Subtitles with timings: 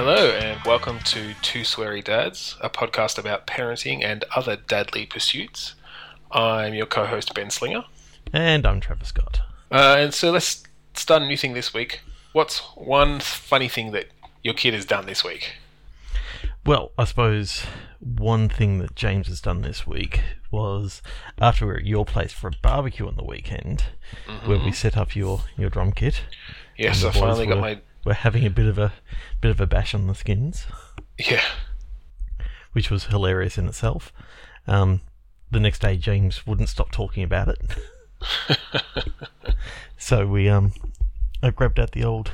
[0.00, 5.74] Hello, and welcome to Two Sweary Dads, a podcast about parenting and other dadly pursuits.
[6.30, 7.82] I'm your co host, Ben Slinger.
[8.32, 9.40] And I'm Trevor Scott.
[9.72, 10.62] Uh, and so let's
[10.94, 12.02] start a new thing this week.
[12.32, 14.06] What's one funny thing that
[14.44, 15.54] your kid has done this week?
[16.64, 17.64] Well, I suppose
[17.98, 20.20] one thing that James has done this week
[20.52, 21.02] was
[21.40, 23.82] after we were at your place for a barbecue on the weekend,
[24.44, 26.22] where we set up your, your drum kit.
[26.76, 27.80] Yes, I finally got my.
[28.08, 28.94] We're having a bit of a
[29.42, 30.64] bit of a bash on the skins,
[31.18, 31.42] Yeah.
[32.72, 34.14] which was hilarious in itself.
[34.66, 35.02] Um,
[35.50, 37.60] the next day, James wouldn't stop talking about it.
[39.98, 40.72] so we um,
[41.42, 42.30] I grabbed out the old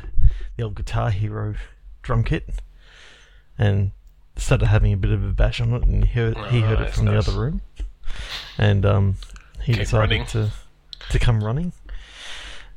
[0.57, 1.57] the old Guitar Hero
[2.03, 2.49] drum kit
[3.59, 3.91] and
[4.37, 6.95] started having a bit of a bash on it, and he heard, he heard it
[6.95, 7.25] from nice.
[7.27, 7.63] the other room,
[8.59, 9.17] and um,
[9.65, 10.27] he Came decided running.
[10.27, 10.53] to
[11.11, 11.73] to come running,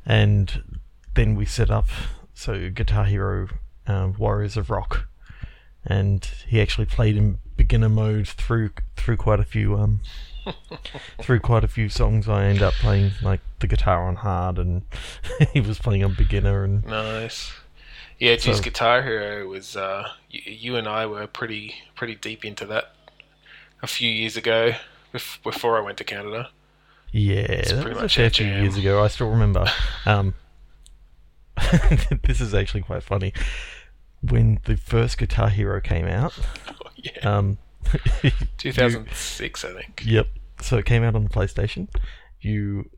[0.04, 0.80] and
[1.14, 1.86] then we set up
[2.38, 3.48] so Guitar Hero
[3.86, 5.08] um, Warriors of Rock,
[5.84, 10.00] and he actually played in beginner mode through through quite a few um
[11.20, 12.28] through quite a few songs.
[12.28, 14.82] I ended up playing like the guitar on hard, and
[15.52, 17.52] he was playing on beginner, and Nice.
[18.18, 19.76] Yeah, geez, So- Guitar Hero was.
[19.76, 22.92] Uh, you, you and I were pretty pretty deep into that
[23.82, 24.72] a few years ago,
[25.14, 26.50] bef- before I went to Canada.
[27.10, 29.02] Yeah, It's that pretty was a fair few years ago.
[29.02, 29.66] I still remember.
[30.06, 30.34] Um,
[32.24, 33.32] this is actually quite funny.
[34.20, 36.36] When the first Guitar Hero came out,
[36.96, 37.58] yeah, um,
[38.58, 40.02] 2006, I think.
[40.04, 40.26] yep.
[40.60, 41.88] So it came out on the PlayStation.
[42.40, 42.90] You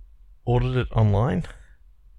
[0.44, 1.44] ordered it online,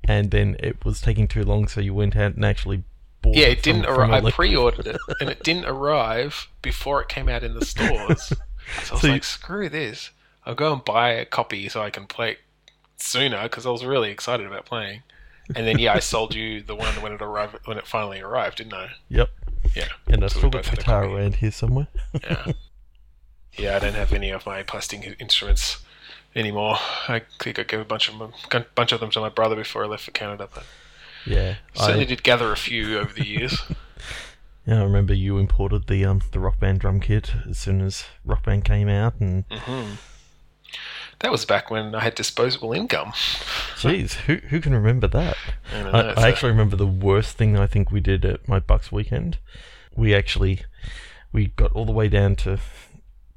[0.04, 2.84] and then it was taking too long, so you went out and actually
[3.22, 3.36] bought.
[3.36, 4.24] Yeah, it it didn't arrive.
[4.26, 8.24] I pre-ordered it, and it didn't arrive before it came out in the stores.
[8.24, 10.12] So I was So you- like, "Screw this!
[10.46, 12.40] I'll go and buy a copy so I can play it
[12.98, 15.02] sooner." Because I was really excited about playing.
[15.56, 18.58] And then yeah, I sold you the one when it arrived when it finally arrived,
[18.58, 18.92] didn't I?
[19.10, 19.30] Yep.
[19.76, 19.88] Yeah.
[20.08, 21.88] And So still got the guitar around here somewhere.
[22.24, 22.52] Yeah.
[23.58, 25.84] yeah, I don't have any of my plastic instruments
[26.36, 26.78] anymore.
[27.08, 29.56] I think I gave a bunch of them, a bunch of them to my brother
[29.56, 30.48] before I left for Canada.
[30.54, 30.66] But
[31.26, 31.56] Yeah.
[31.74, 33.62] certainly I, did gather a few over the years.
[34.66, 38.06] yeah, I remember you imported the um the Rock Band drum kit as soon as
[38.26, 39.94] Rock Band came out, and hmm
[41.20, 43.12] That was back when I had disposable income.
[43.78, 45.38] Jeez, who who can remember that?
[45.74, 48.48] I know, I, I a- actually remember the worst thing I think we did at
[48.48, 49.38] my Bucks weekend.
[49.96, 50.62] We actually
[51.32, 52.60] we got all the way down to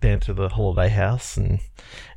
[0.01, 1.61] down to the holiday house and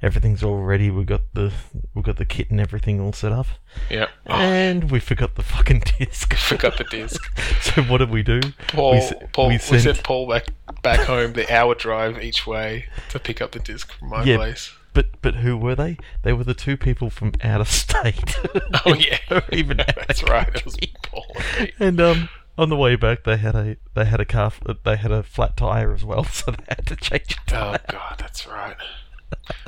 [0.01, 0.89] everything's all ready.
[0.89, 1.51] We got the
[1.94, 3.47] we got the kit and everything all set up,
[3.89, 4.07] Yeah.
[4.28, 6.34] Oh, and we forgot the fucking disc.
[6.35, 7.22] forgot the disc.
[7.61, 8.39] so what did we do?
[8.69, 10.47] Paul, we, Paul, we we, sent- sent Paul back
[10.81, 14.38] back home the hour drive each way to pick up the disc from my Yeah.
[14.38, 14.72] place.
[14.93, 15.97] But but who were they?
[16.23, 18.35] They were the two people from out of state.
[18.85, 19.77] Oh yeah, even
[20.07, 20.47] that's right.
[20.47, 20.77] It was.
[21.03, 21.25] Paul.
[21.57, 21.71] and.
[21.79, 24.51] And um, on the way back, they had a they had a car
[24.83, 28.15] they had a flat tire as well, so they had to change a Oh god,
[28.19, 28.75] that's right.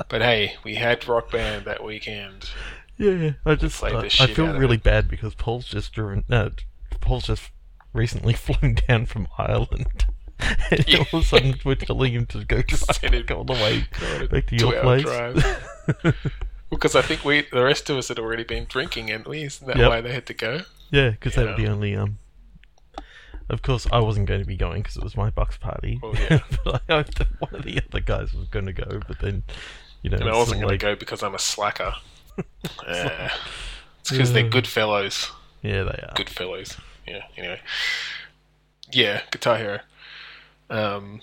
[0.08, 2.50] But hey, we had rock band that weekend.
[2.96, 4.82] Yeah, I just I, I feel really it.
[4.82, 6.24] bad because Paul's just driven.
[6.28, 6.50] No,
[7.00, 7.50] Paul's just
[7.92, 10.06] recently flown down from Ireland.
[10.70, 10.98] And Yeah.
[11.12, 13.86] all of a sudden, we're telling him to go drive back all the way
[14.30, 15.04] back to your place.
[16.70, 19.66] Because I think we, the rest of us, had already been drinking, and we isn't
[19.66, 19.88] that Yep.
[19.88, 20.62] why they had to go?
[20.90, 22.18] yeah, because they were the only um.
[23.48, 25.98] Of course, I wasn't going to be going because it was my Bucks party.
[26.04, 26.38] Oh, yeah.
[26.64, 29.00] but I hoped that one of the other guys was going to go.
[29.08, 29.42] But then,
[30.02, 31.94] you know, And I wasn't going of to go because I'm a slacker.
[32.86, 33.32] Yeah.
[34.02, 35.30] It's because they're good fellows.
[35.62, 36.12] Yeah, they are.
[36.14, 36.76] Good fellows.
[37.08, 37.24] Yeah.
[37.36, 37.60] Anyway.
[38.92, 39.80] Yeah, Guitar Hero.
[40.70, 41.20] Um,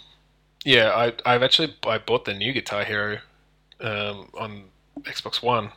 [0.64, 3.20] yeah, I I've actually I bought the new Guitar Hero
[3.80, 4.66] um, on
[5.02, 5.72] Xbox One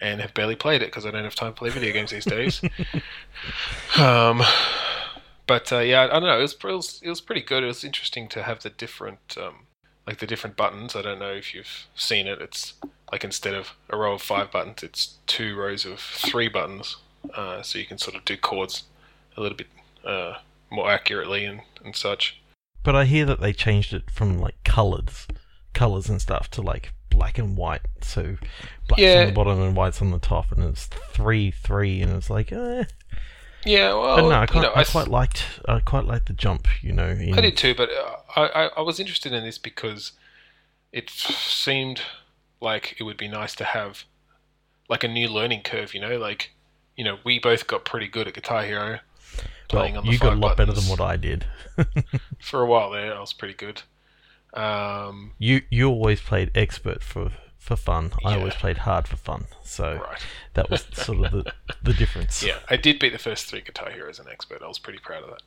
[0.00, 2.24] and have barely played it because I don't have time to play video games these
[2.24, 2.60] days.
[3.98, 4.42] um,
[5.46, 6.38] but uh, yeah, I don't know.
[6.38, 7.62] It was, it was it was pretty good.
[7.62, 9.66] It was interesting to have the different um,
[10.06, 10.94] like the different buttons.
[10.94, 12.40] I don't know if you've seen it.
[12.40, 12.74] It's
[13.10, 16.96] like instead of a row of five buttons, it's two rows of three buttons.
[17.34, 18.84] Uh, so you can sort of do chords
[19.36, 19.66] a little bit
[20.04, 20.34] uh,
[20.70, 22.40] more accurately and, and such.
[22.86, 25.26] But I hear that they changed it from like colors,
[25.74, 27.80] colors and stuff to like black and white.
[28.00, 28.36] So
[28.88, 29.20] black's Yeah.
[29.22, 32.52] on the bottom and white's on the top, and it's three three, and it's like,
[32.52, 32.84] eh.
[33.64, 36.26] Yeah, well, but no, I, you quite, know, I s- quite liked, I quite liked
[36.26, 36.68] the jump.
[36.80, 39.58] You know, in, I did too, but uh, I, I, I was interested in this
[39.58, 40.12] because
[40.92, 42.02] it seemed
[42.60, 44.04] like it would be nice to have
[44.88, 45.92] like a new learning curve.
[45.94, 46.52] You know, like
[46.94, 49.00] you know, we both got pretty good at Guitar Hero,
[49.68, 51.46] playing Well, on the you got a lot better than what I did.
[52.38, 53.82] For a while there, I was pretty good.
[54.54, 58.12] Um, you you always played expert for for fun.
[58.24, 59.46] I always played hard for fun.
[59.64, 60.18] So right.
[60.54, 61.52] that was sort of the
[61.82, 62.42] the difference.
[62.42, 64.62] Yeah, I did beat the first three Guitar Heroes an expert.
[64.62, 65.42] I was pretty proud of that.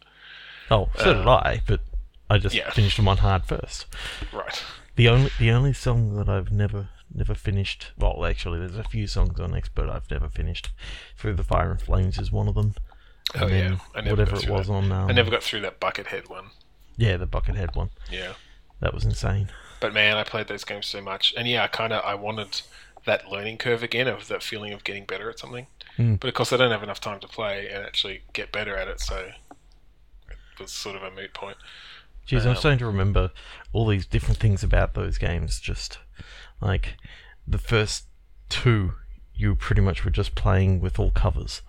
[0.69, 1.81] Oh, so did I, but
[2.29, 2.69] I just yeah.
[2.69, 3.87] finished them on hard first.
[4.31, 4.61] Right.
[4.95, 7.91] The only the only song that I've never never finished.
[7.97, 10.69] Well, actually, there's a few songs on Expert I've never finished.
[11.17, 12.75] Through the Fire and Flames is one of them.
[13.35, 13.79] Oh And yeah.
[13.95, 14.73] I never whatever it was that.
[14.73, 14.91] on.
[14.91, 16.45] Um, I never got through that Buckethead one.
[16.97, 17.89] Yeah, the Buckethead one.
[18.11, 18.33] Yeah.
[18.81, 19.49] That was insane.
[19.79, 22.61] But man, I played those games so much, and yeah, I kind of I wanted
[23.05, 25.67] that learning curve again of that feeling of getting better at something.
[25.97, 26.19] Mm.
[26.19, 28.87] But of course, I don't have enough time to play and actually get better at
[28.89, 29.31] it, so
[30.29, 31.57] it was sort of a moot point.
[32.27, 33.31] Jeez, I'm Um, starting to remember
[33.71, 35.59] all these different things about those games.
[35.59, 35.99] Just
[36.61, 36.95] like
[37.47, 38.05] the first
[38.49, 38.93] two,
[39.33, 41.61] you pretty much were just playing with all covers,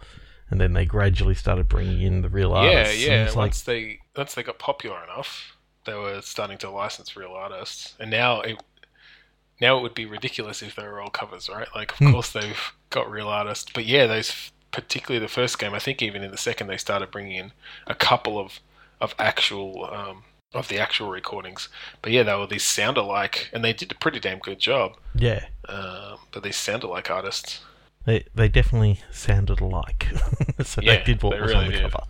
[0.51, 2.95] and then they gradually started bringing in the real artists.
[2.95, 3.25] and yeah.
[3.25, 7.33] it's like Once they once they got popular enough, they were starting to license real
[7.33, 8.61] artists, and now it
[9.61, 11.69] now it would be ridiculous if they were all covers, right?
[11.75, 12.13] Like, of Hmm.
[12.13, 15.75] course they've got real artists, but yeah, those particularly the first game.
[15.75, 17.53] I think even in the second, they started bringing in
[17.87, 18.61] a couple of
[19.01, 21.69] of actual um, of the actual recordings.
[22.03, 24.97] But yeah, they were these sound alike, and they did a pretty damn good job.
[25.15, 27.61] yeah, Um, but these sound alike artists.
[28.11, 30.07] They they definitely sounded alike.
[30.65, 31.83] so Yeah, they did what they was on the did.
[31.83, 32.05] cover.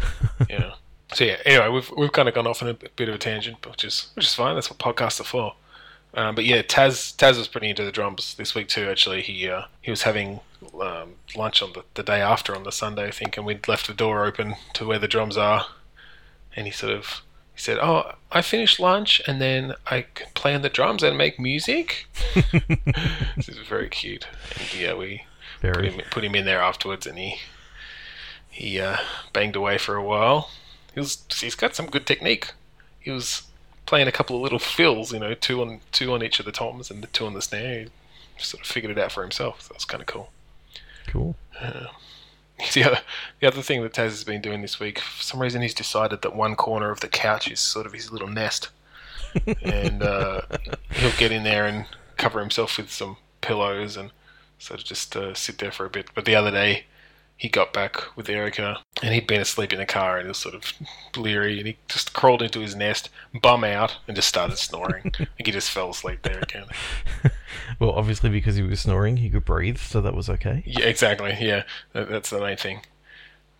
[0.50, 0.72] yeah.
[1.14, 1.36] So yeah.
[1.44, 4.08] Anyway, we've we've kind of gone off on a bit of a tangent, which is
[4.14, 4.54] which is fine.
[4.54, 5.54] That's what podcasts are for.
[6.14, 8.88] Um, but yeah, Taz Taz was pretty into the drums this week too.
[8.88, 10.40] Actually, he uh, he was having
[10.80, 13.86] um, lunch on the, the day after on the Sunday, I think, and we'd left
[13.86, 15.66] the door open to where the drums are,
[16.54, 17.22] and he sort of
[17.54, 21.16] he said, "Oh, I finished lunch and then I can play on the drums and
[21.18, 22.06] make music."
[23.36, 24.26] this is very cute.
[24.58, 25.24] And yeah, we
[25.60, 27.38] put him, put him in there afterwards, and he
[28.50, 28.96] he uh,
[29.32, 30.50] banged away for a while.
[30.94, 32.52] He was he's got some good technique.
[32.98, 33.42] He was
[33.84, 36.52] playing a couple of little fills, you know, two on two on each of the
[36.52, 37.86] toms and the two on the snare.
[38.36, 39.62] He sort of figured it out for himself.
[39.62, 40.30] So that was kind of cool.
[41.06, 41.36] Cool.
[42.72, 43.00] The other
[43.38, 46.22] the other thing that Taz has been doing this week, for some reason, he's decided
[46.22, 48.70] that one corner of the couch is sort of his little nest,
[49.62, 50.40] and uh,
[50.92, 51.84] he'll get in there and
[52.16, 54.10] cover himself with some pillows and
[54.58, 56.08] sort to just uh, sit there for a bit.
[56.14, 56.84] But the other day,
[57.36, 60.38] he got back with Erica, and he'd been asleep in the car, and he was
[60.38, 60.72] sort of
[61.12, 63.10] bleary, and he just crawled into his nest,
[63.42, 65.12] bum out, and just started snoring.
[65.18, 66.66] like he just fell asleep there again.
[67.78, 70.62] Well, obviously because he was snoring, he could breathe, so that was okay.
[70.66, 71.36] Yeah, exactly.
[71.40, 72.80] Yeah, that, that's the main thing.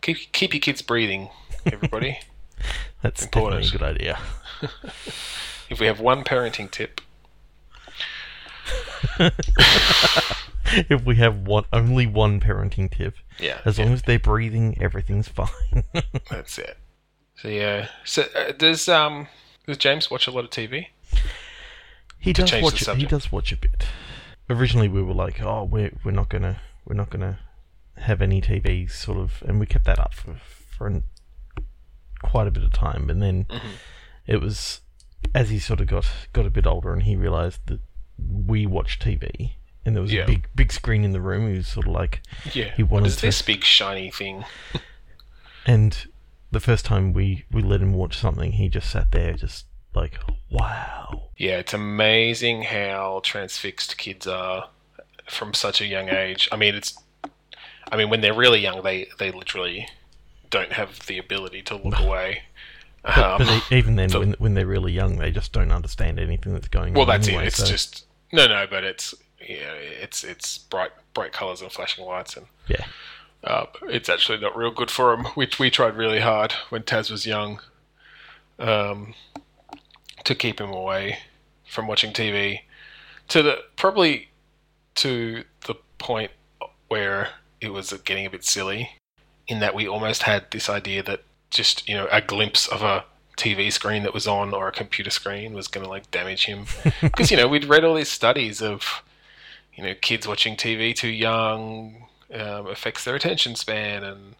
[0.00, 1.30] Keep keep your kids breathing,
[1.64, 2.18] everybody.
[3.02, 3.62] That's Important.
[3.64, 4.18] definitely a good idea.
[5.70, 7.00] if we have one parenting tip,
[10.88, 14.76] if we have one, only one parenting tip, yeah, as yeah, long as they're breathing,
[14.80, 15.48] everything's fine.
[16.30, 16.76] that's it.
[17.36, 19.28] So yeah, so uh, does um
[19.66, 20.86] does James watch a lot of TV?
[22.18, 22.82] he does watch.
[22.86, 23.86] It, he does watch a bit.
[24.48, 27.38] Originally, we were like, "Oh, we're we're not gonna we're not gonna
[27.98, 31.02] have any TV," sort of, and we kept that up for for an,
[32.22, 33.10] quite a bit of time.
[33.10, 33.74] And then Mm-hmm.
[34.26, 34.80] it was
[35.34, 37.80] as he sort of got got a bit older, and he realised that
[38.18, 39.52] we watch TV,
[39.86, 40.24] and there was Yeah.
[40.24, 41.48] a big big screen in the room.
[41.50, 42.20] He was sort of like,
[42.52, 42.72] Yeah.
[42.76, 44.44] He wanted to- this big shiny thing?
[45.66, 46.06] And
[46.52, 50.20] the first time we, we let him watch something, he just sat there, just like,
[50.48, 51.30] wow.
[51.36, 54.68] Yeah, it's amazing how transfixed kids are
[55.28, 56.48] from such a young age.
[56.52, 56.96] I mean, it's.
[57.90, 59.88] I mean, when they're really young, they they literally
[60.50, 62.42] don't have the ability to look away.
[63.02, 65.72] But, Um, but e- even then, so- when, when they're really young, they just don't
[65.72, 67.08] understand anything that's going well, on.
[67.08, 67.48] Well, that's anyway, it.
[67.48, 69.14] It's so- just no, no, but it's
[69.48, 69.72] yeah,
[70.02, 72.84] it's it's bright bright colors and flashing lights and Yeah.
[73.44, 75.26] Uh, it's actually not real good for him.
[75.36, 77.60] We we tried really hard when Taz was young,
[78.58, 79.14] um,
[80.24, 81.18] to keep him away
[81.68, 82.60] from watching TV,
[83.28, 84.30] to the probably
[84.96, 86.32] to the point
[86.88, 87.28] where
[87.60, 88.90] it was getting a bit silly,
[89.46, 93.04] in that we almost had this idea that just you know a glimpse of a
[93.36, 96.64] TV screen that was on or a computer screen was going to like damage him
[97.02, 99.02] because you know we'd read all these studies of
[99.76, 104.34] you know kids watching TV too young um, affects their attention span and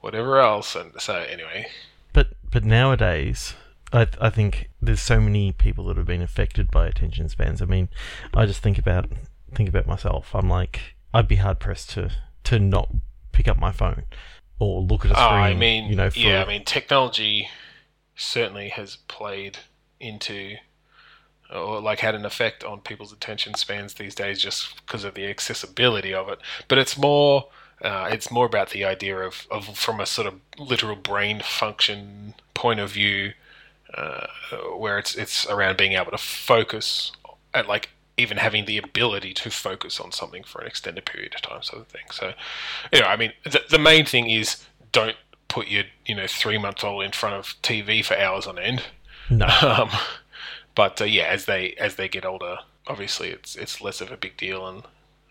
[0.00, 0.74] whatever else.
[0.74, 1.68] And so anyway,
[2.12, 3.54] But but nowadays,
[3.92, 7.62] I th- I think there's so many people that have been affected by attention spans.
[7.62, 7.88] I mean,
[8.34, 9.10] I just think about
[9.54, 10.34] think about myself.
[10.34, 12.10] I'm like, I'd be hard pressed to
[12.44, 12.90] to not
[13.32, 14.04] pick up my phone
[14.58, 15.40] or look at a oh, screen.
[15.40, 17.48] I mean, you know, for, yeah, I mean, technology
[18.16, 19.58] certainly has played
[20.00, 20.56] into
[21.54, 25.26] or like had an effect on people's attention spans these days just because of the
[25.26, 26.38] accessibility of it.
[26.68, 27.48] But it's more.
[27.80, 32.34] Uh, it's more about the idea of, of from a sort of literal brain function
[32.52, 33.34] point of view,
[33.94, 34.26] uh,
[34.76, 37.12] where it's it's around being able to focus
[37.54, 41.40] at like even having the ability to focus on something for an extended period of
[41.40, 42.02] time, sort of thing.
[42.10, 42.32] So,
[42.92, 46.58] you know, I mean, the, the main thing is don't put your you know three
[46.58, 48.82] month old in front of TV for hours on end.
[49.30, 49.46] No.
[49.62, 49.90] Um,
[50.78, 54.16] but uh, yeah, as they as they get older, obviously it's it's less of a
[54.16, 54.84] big deal and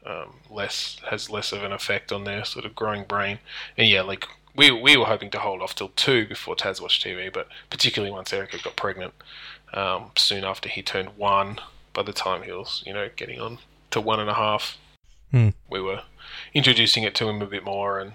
[0.06, 3.40] um, less has less of an effect on their sort of growing brain.
[3.78, 4.28] And yeah, like
[4.58, 8.12] we we were hoping to hold off till two before Taz watched TV, but particularly
[8.12, 9.14] once Erica got pregnant,
[9.74, 11.60] um, soon after he turned one.
[11.94, 13.60] By the time he was you know getting on
[13.92, 14.78] to one and a half,
[15.32, 15.50] Hmm.
[15.70, 16.02] we were
[16.54, 18.12] introducing it to him a bit more and.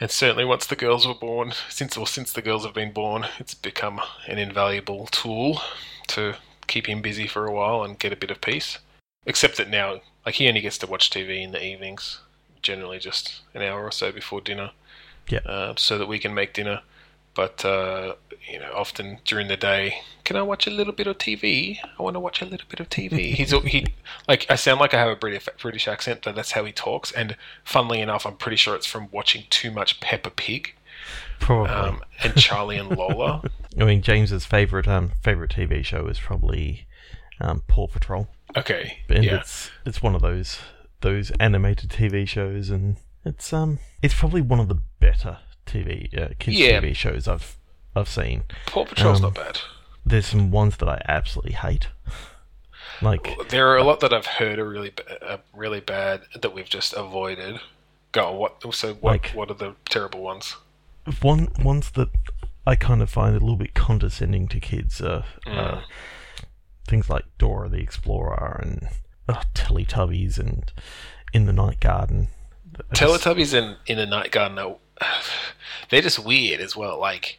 [0.00, 3.26] And certainly, once the girls were born, since or since the girls have been born,
[3.38, 5.60] it's become an invaluable tool
[6.08, 8.78] to keep him busy for a while and get a bit of peace.
[9.26, 12.20] Except that now, like he only gets to watch TV in the evenings,
[12.62, 14.70] generally just an hour or so before dinner.
[15.28, 15.40] Yeah.
[15.40, 16.80] Uh, so that we can make dinner.
[17.34, 18.14] But uh,
[18.50, 21.78] you know, often during the day, can I watch a little bit of TV?
[21.98, 23.34] I want to watch a little bit of TV.
[23.34, 23.86] He's he
[24.28, 27.12] like I sound like I have a British British accent, but that's how he talks.
[27.12, 30.74] And funnily enough, I'm pretty sure it's from watching too much Peppa Pig
[31.38, 31.70] Probably.
[31.70, 33.42] um, and Charlie and Lola.
[33.80, 36.86] I mean, James's favorite um favorite TV show is probably
[37.40, 39.36] um, Paw Patrol, Okay, and yeah.
[39.36, 40.58] it's it's one of those
[41.00, 45.38] those animated TV shows, and it's um it's probably one of the better
[45.70, 46.80] TV uh, kids Yeah.
[46.80, 47.56] TV shows I've
[47.94, 48.42] I've seen.
[48.66, 49.60] Paw Patrol's um, not bad.
[50.04, 51.88] There's some ones that I absolutely hate,
[53.02, 56.68] like There are a lot that I've heard are really are really bad that we've
[56.68, 57.60] just avoided.
[58.12, 58.74] Go on, what?
[58.74, 59.12] So what?
[59.12, 60.56] Like- what are the terrible ones?
[61.22, 62.08] one ones that
[62.66, 65.56] I kind of find a little bit condescending to kids are Mm.
[65.58, 65.80] uh,
[66.86, 68.88] things like Dora the Explorer and
[69.28, 70.70] uh, Teletubbies and
[71.32, 72.28] In the Night Garden.
[72.94, 74.76] Teletubbies in in a night garden are
[75.90, 76.98] they're just weird as well.
[76.98, 77.38] Like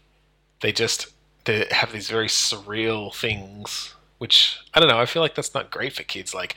[0.62, 1.08] they just
[1.46, 5.00] they have these very surreal things, which I don't know.
[5.00, 6.34] I feel like that's not great for kids.
[6.34, 6.56] Like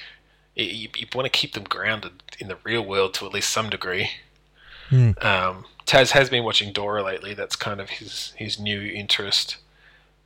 [0.55, 3.71] you, you want to keep them grounded in the real world to at least some
[3.71, 4.11] degree.
[4.89, 5.13] Hmm.
[5.21, 7.35] Um, Taz has been watching Dora lately.
[7.35, 9.57] That's kind of his his new interest.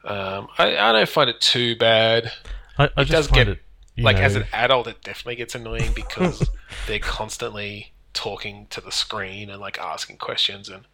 [0.04, 2.32] Um, I, I don't find it too bad.
[2.78, 3.58] I, I It just does get it,
[3.96, 6.48] like know, as an adult, it definitely gets annoying because
[6.86, 10.84] they're constantly talking to the screen and like asking questions and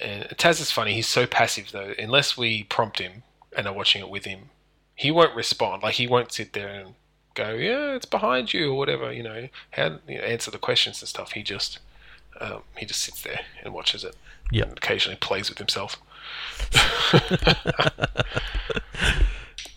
[0.00, 0.94] and Taz is funny.
[0.94, 1.94] He's so passive though.
[1.98, 3.22] Unless we prompt him
[3.56, 4.48] and are watching it with him,
[4.94, 5.82] he won't respond.
[5.82, 6.94] Like he won't sit there and
[7.34, 9.12] go, "Yeah, it's behind you" or whatever.
[9.12, 11.32] You know, how you know, answer the questions and stuff.
[11.32, 11.78] He just
[12.40, 14.16] um, he just sits there and watches it.
[14.50, 14.64] Yeah.
[14.64, 15.96] occasionally plays with himself.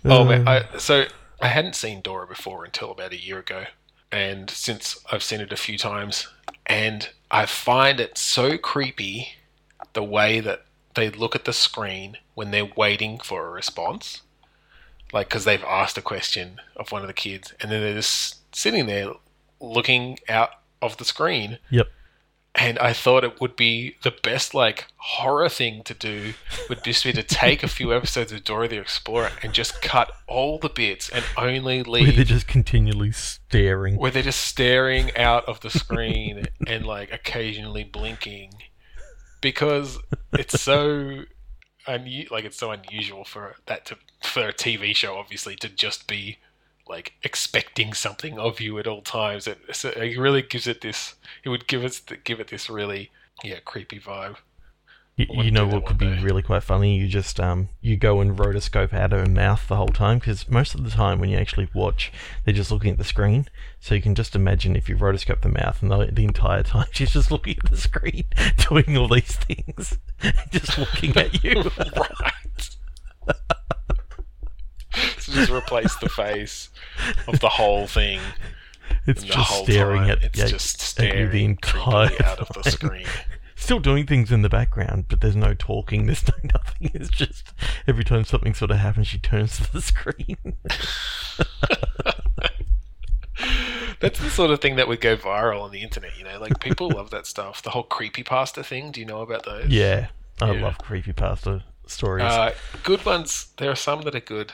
[0.08, 1.06] Oh man, I, so
[1.42, 3.66] I hadn't seen Dora before until about a year ago,
[4.12, 6.28] and since I've seen it a few times,
[6.66, 9.30] and I find it so creepy
[9.94, 14.22] the way that they look at the screen when they're waiting for a response,
[15.14, 18.56] like because they've asked a question of one of the kids, and then they're just
[18.56, 19.12] sitting there
[19.60, 21.88] looking out of the screen, Yep.
[22.58, 26.34] And I thought it would be the best like horror thing to do
[26.70, 30.12] would just be to take a few episodes of Dora the Explorer and just cut
[30.28, 32.08] all the bits and only leave.
[32.08, 33.98] Where they're just continually staring.
[33.98, 38.54] where they're just staring out of the screen and like occasionally blinking
[39.42, 40.00] because
[40.34, 41.24] it's so
[41.88, 46.08] unu- like it's so unusual for that to for a TV show obviously to just
[46.08, 46.38] be
[46.88, 49.48] like expecting something of you at all times.
[49.48, 51.16] It, so it really gives it this.
[51.44, 53.12] It would give us give it this really
[53.44, 54.38] yeah creepy vibe.
[55.18, 56.22] You, you know what could be day.
[56.22, 56.98] really quite funny?
[56.98, 60.76] You just um you go and rotoscope out her mouth the whole time because most
[60.76, 62.12] of the time when you actually watch,
[62.44, 63.48] they're just looking at the screen.
[63.80, 66.88] So you can just imagine if you rotoscope the mouth and the, the entire time
[66.92, 68.26] she's just looking at the screen,
[68.70, 69.98] doing all these things,
[70.52, 71.64] just looking at you.
[71.64, 72.70] right.
[75.28, 76.70] Just replace the face
[77.28, 78.20] of the whole thing.
[79.08, 83.06] It's just staring time at, it's at- just staring the entire out of the screen.
[83.58, 86.06] Still doing things in the background, but there's no talking.
[86.08, 86.92] There's no nothing.
[86.94, 87.52] It's just
[87.88, 90.38] every time something sort of happens, she turns to the screen.
[94.00, 96.40] That's the sort of thing that would go viral on the internet, you know?
[96.40, 97.62] Like people love that stuff.
[97.62, 99.68] The whole creepy pasta thing, do you know about those?
[99.70, 100.08] yeah,
[100.42, 100.62] I Yeah.
[100.64, 102.24] love creepypasta stories.
[102.26, 102.54] Uh,
[102.84, 103.48] good ones.
[103.58, 104.52] There are some that are good,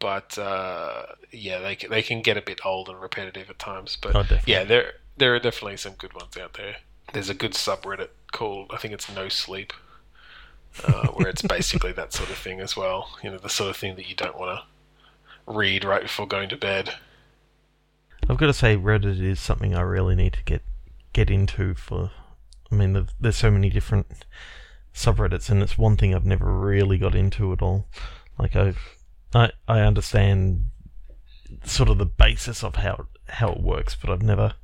[0.00, 1.02] but uh,
[1.32, 3.96] yeah, they c- they can get a bit old and repetitive at times.
[4.00, 6.76] But Oh, yeah, there there are definitely some good ones out there.
[7.12, 9.72] There's a good subreddit called I think it's No Sleep,
[10.84, 13.10] uh, where it's basically that sort of thing as well.
[13.22, 16.48] You know, the sort of thing that you don't want to read right before going
[16.50, 16.94] to bed.
[18.28, 20.62] I've got to say, Reddit is something I really need to get
[21.12, 21.74] get into.
[21.74, 22.10] For,
[22.70, 24.06] I mean, there's- there's so many different
[24.94, 27.86] subreddits, and it's one thing I've never really got into at all.
[28.38, 28.74] Like I,
[29.34, 30.70] I, I understand
[31.64, 34.54] sort of the basis of how how it works, but I've never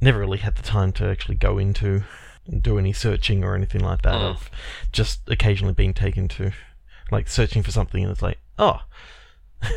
[0.00, 2.02] never really had the time to actually go into
[2.60, 4.14] do any searching or anything like that.
[4.14, 4.34] Mm.
[4.34, 4.50] I've
[4.92, 6.52] just occasionally been taken to
[7.10, 8.80] like searching for something and it's like, oh,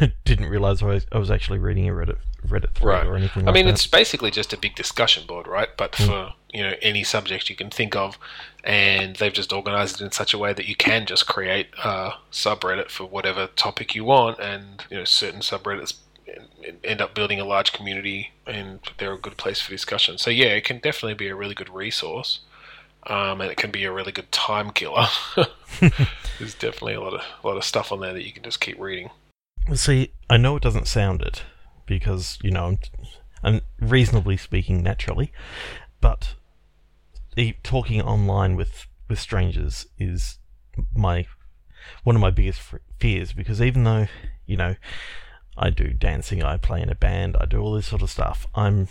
[0.25, 2.17] didn't realize I was, I was actually reading a Reddit
[2.47, 3.05] Reddit thread Right.
[3.05, 3.43] or anything.
[3.43, 3.73] I like mean, that.
[3.73, 5.69] it's basically just a big discussion board, right?
[5.77, 6.05] But Mm.
[6.07, 8.17] for you know any subject you can think of,
[8.63, 12.13] and they've just organised it in such a way that you can just create a
[12.31, 15.95] subreddit for whatever topic you want, and you know certain subreddits
[16.83, 20.17] end up building a large community, and they're a good place for discussion.
[20.17, 22.39] So yeah, it can definitely be a really good resource.
[23.05, 25.07] Um, and it can be a really good time killer.
[26.39, 28.59] There's definitely a lot of a lot of stuff on there that you can just
[28.59, 29.09] keep reading.
[29.73, 31.43] See, I know it doesn't sound it
[31.85, 32.79] because you know I'm,
[33.43, 35.31] I'm reasonably speaking naturally,
[35.99, 36.35] but
[37.63, 40.39] talking online with with strangers is
[40.95, 41.25] my
[42.03, 42.61] one of my biggest
[42.99, 44.07] fears because even though
[44.45, 44.75] you know
[45.57, 48.45] I do dancing, I play in a band, I do all this sort of stuff,
[48.55, 48.87] I'm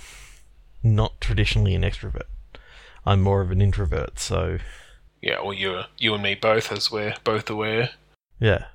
[0.83, 2.28] not traditionally an extrovert.
[3.04, 4.59] I'm more of an introvert, so
[5.23, 7.90] Yeah, well, you you and me both, as we're both aware.
[8.40, 8.66] Yeah,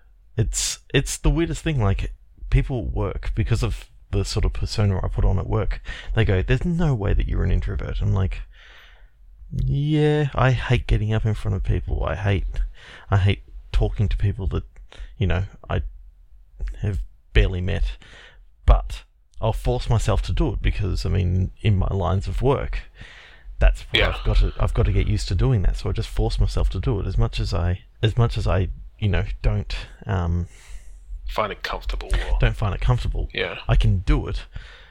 [0.42, 1.82] it's it's the weirdest thing.
[1.82, 2.14] Like
[2.50, 5.82] people at work because of the sort of persona I put on at work.
[6.16, 8.42] They go, "There's no way that you're an introvert." I'm like,
[9.52, 12.04] "Yeah, I hate getting up in front of people.
[12.04, 12.46] I hate
[13.10, 14.64] I hate talking to people that
[15.18, 15.84] you know I
[16.82, 17.00] have
[17.34, 17.98] barely met,
[18.66, 19.04] but
[19.40, 22.80] I'll force myself to do it because I mean, in my lines of work."
[23.60, 24.16] That's what Yeah.
[24.18, 24.52] I've got to.
[24.60, 25.78] I've got to get used to doing that.
[25.78, 28.48] So I just force myself to do it as much as I, as much as
[28.48, 28.70] I,
[29.02, 30.48] you know, don't um,
[31.28, 32.10] Find it comfortable.
[32.14, 33.28] Or, don't find it comfortable.
[33.34, 34.44] yeah, I can do it,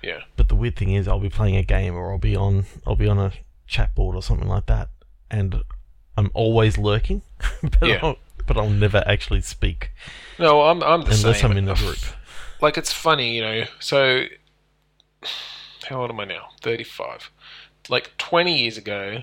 [0.02, 2.66] yeah, but the weird thing is, I'll be playing a game or I'll be on,
[2.86, 3.32] I'll be on a
[3.66, 4.88] chat board or something like that,
[5.30, 5.62] and
[6.16, 7.22] I'm always lurking,
[7.62, 8.00] but, Yeah.
[8.02, 9.92] I'll, but I'll never actually speak
[10.38, 11.24] No, I'm I'm the same.
[11.26, 11.50] unless same.
[11.52, 11.98] I'm in the group.
[12.62, 13.64] Like it's funny, you know.
[13.78, 14.24] So,
[15.88, 16.48] how old am I now?
[16.60, 17.30] Thirty-five.
[17.88, 19.22] Like twenty years ago,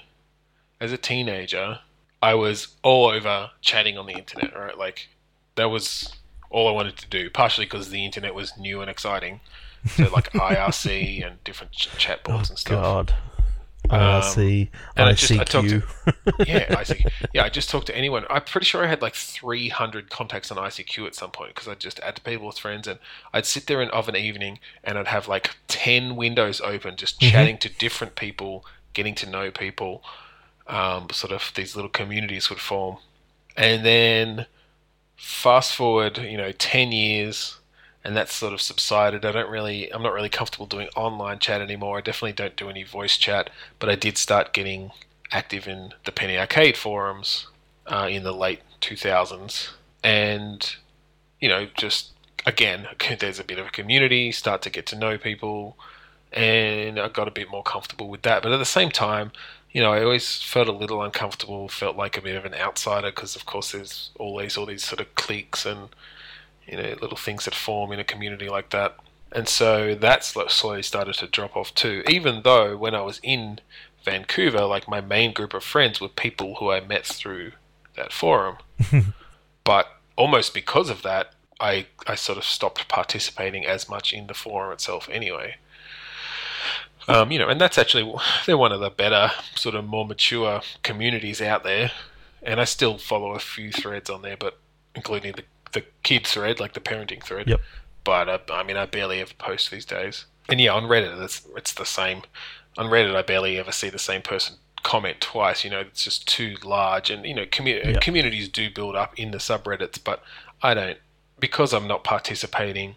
[0.81, 1.79] as a teenager,
[2.21, 4.55] I was all over chatting on the internet.
[4.55, 5.07] Right, like
[5.55, 6.13] that was
[6.49, 7.29] all I wanted to do.
[7.29, 9.39] Partially because the internet was new and exciting.
[9.95, 12.83] So like IRC and different ch- chat Oh boards and stuff.
[12.83, 13.13] God,
[13.89, 15.69] Um, IRC, and I just- I talked
[16.47, 17.11] yeah, ICQ.
[17.33, 18.25] Yeah, I just talked to anyone.
[18.29, 21.79] I'm pretty sure I had like 300 contacts on ICQ at some point because I'd
[21.79, 22.99] just add people as friends, and
[23.33, 27.19] I'd sit there in, of an evening and I'd have like 10 windows open, just
[27.21, 27.31] Mhm.
[27.31, 30.03] chatting to different people, getting to know people.
[30.67, 32.97] Um, sort of these little communities would form,
[33.55, 34.45] and then
[35.17, 37.57] fast forward, you know, 10 years.
[38.03, 39.25] And that's sort of subsided.
[39.25, 41.97] I don't really, I'm not really comfortable doing online chat anymore.
[41.97, 43.49] I definitely don't do any voice chat,
[43.79, 44.91] but I did start getting
[45.31, 47.47] active in the Penny Arcade forums
[47.85, 49.71] uh, in the late 2000s.
[50.03, 50.75] And,
[51.41, 52.11] you know, just
[52.45, 52.87] again,
[53.19, 55.77] there's a bit of a community, start to get to know people,
[56.31, 58.41] and I got a bit more comfortable with that.
[58.41, 59.31] But at the same time,
[59.77, 63.11] you know, I always felt a little uncomfortable, felt like a bit of an outsider
[63.11, 65.89] because, of course, there's always all these sort of cliques and,
[66.65, 68.95] you know, little things that form in a community like that.
[69.31, 72.01] And so that's slowly started to drop off too.
[72.09, 73.59] Even though when I was in
[74.03, 77.51] Vancouver, like my main group of friends were people who I met through
[77.95, 78.57] that forum.
[79.63, 84.33] but almost because of that, I, I sort of stopped participating as much in the
[84.33, 85.57] forum itself anyway.
[87.07, 88.13] Um, you know, and that's actually
[88.45, 91.91] they're one of the better, sort of more mature communities out there.
[92.43, 94.59] And I still follow a few threads on there, but
[94.95, 95.43] including the
[95.73, 97.47] the kid thread, like the parenting thread.
[97.47, 97.61] Yep.
[98.03, 100.25] But uh, I mean, I barely ever post these days.
[100.49, 102.23] And yeah, on Reddit, it's it's the same.
[102.77, 105.63] On Reddit, I barely ever see the same person comment twice.
[105.63, 109.31] You know, it's just too large, and you know, commu- communities do build up in
[109.31, 110.23] the subreddits, but
[110.61, 110.97] I don't
[111.39, 112.95] because I'm not participating.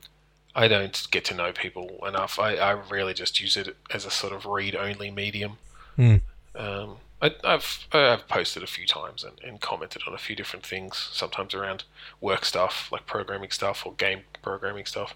[0.54, 2.38] I don't get to know people enough.
[2.38, 5.58] I, I really just use it as a sort of read-only medium.
[5.96, 6.16] Hmm.
[6.54, 10.66] Um, I, I've I've posted a few times and, and commented on a few different
[10.66, 11.10] things.
[11.12, 11.84] Sometimes around
[12.20, 15.14] work stuff, like programming stuff or game programming stuff.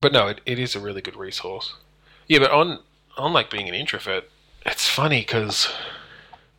[0.00, 1.74] But no, it, it is a really good resource.
[2.26, 2.80] Yeah, but on
[3.16, 4.24] on like being an introvert,
[4.66, 5.72] it's funny because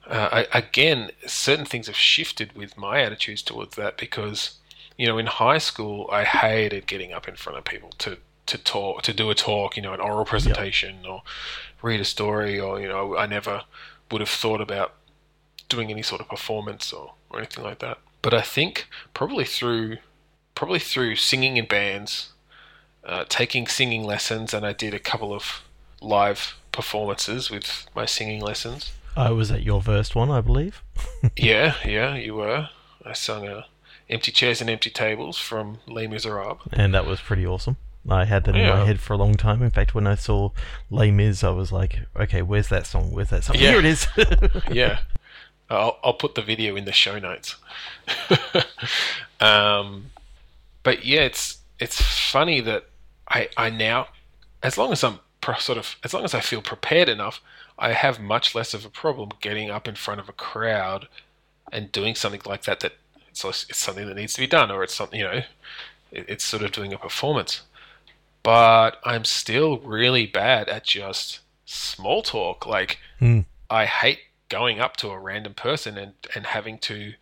[0.07, 4.58] uh, again, certain things have shifted with my attitudes towards that because
[4.99, 8.17] you know in high school I hated getting up in front of people to
[8.49, 11.21] to talk to do a talk, you know, an oral presentation or
[11.81, 13.63] read a story, or you know, I never
[14.11, 14.95] would have thought about
[15.69, 17.99] doing any sort of performance or, or anything like that.
[18.23, 19.97] But I think probably through
[20.55, 22.33] probably through singing in bands,
[23.05, 25.61] uh, taking singing lessons, and I did a couple of
[26.01, 28.91] live performances with my singing lessons.
[29.15, 30.81] I was at your first one, I believe.
[31.37, 32.69] yeah, yeah, you were.
[33.05, 33.63] I sung uh,
[34.09, 36.61] "Empty Chairs and Empty Tables" from Les Miserables.
[36.73, 37.77] and that was pretty awesome.
[38.09, 39.61] I had that in my head for a long time.
[39.61, 40.51] In fact, when I saw
[40.89, 43.11] Les Mis, I was like, "Okay, where's that song?
[43.11, 43.57] Where's that song?
[43.57, 43.71] Yeah.
[43.71, 44.07] Here it is."
[44.71, 44.99] yeah.
[45.69, 47.55] I'll, I'll put the video in the show notes.
[49.39, 50.11] um,
[50.81, 52.85] but yeah, it's it's funny that
[53.29, 54.07] I I now,
[54.63, 57.41] as long as I'm pro- sort of as long as I feel prepared enough,
[57.77, 61.07] I have much less of a problem getting up in front of a crowd
[61.71, 62.79] and doing something like that.
[62.79, 62.93] That
[63.47, 65.41] it's it's something that needs to be done, or it's something you know,
[66.11, 67.61] it, it's sort of doing a performance.
[68.43, 72.65] But I'm still really bad at just small talk.
[72.65, 73.41] Like Hmm.
[73.69, 77.13] I hate going up to a random person and, and having to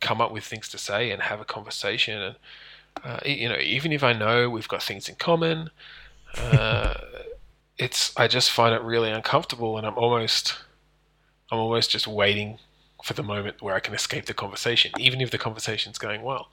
[0.00, 2.36] come up with things to say and have a conversation and
[3.04, 5.70] uh, you know even if I know we've got things in common
[6.36, 6.94] uh,
[7.78, 10.56] it's I just find it really uncomfortable and I'm almost
[11.50, 12.58] I'm almost just waiting
[13.02, 16.48] for the moment where I can escape the conversation even if the conversation's going well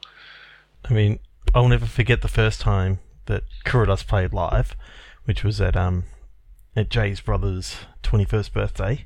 [0.90, 1.20] I mean,
[1.54, 4.76] I'll never forget the first time that Kuridas played live,
[5.26, 6.06] which was at um
[6.76, 9.06] at Jay's brother's twenty first birthday.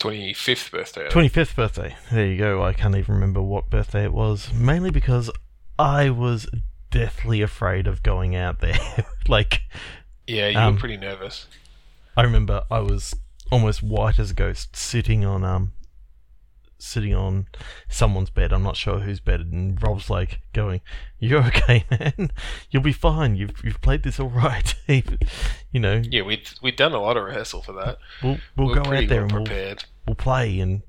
[0.00, 1.96] 25th birthday Twenty fifth birthday.
[2.12, 2.62] There you go.
[2.62, 4.52] I can't even remember what birthday it was.
[4.52, 5.30] Mainly because
[5.78, 6.46] I was
[6.90, 8.78] deathly afraid of going out there.
[9.28, 9.62] like
[10.26, 11.46] yeah you Um, were pretty nervous
[12.16, 13.14] I remember I was
[13.50, 15.72] almost white as a ghost sitting on um
[16.84, 17.46] sitting on
[17.88, 18.52] someone's bed.
[18.52, 20.80] I'm not sure whose bed and Rob's like going,
[21.18, 22.30] You're okay, man.
[22.70, 23.36] You'll be fine.
[23.36, 24.74] You've you've played this all right.
[24.86, 28.74] you know, yeah we'd, we'd done a lot of rehearsal for that we'll we'll we
[28.74, 30.82] go out there well and we'll, prepared we'll play and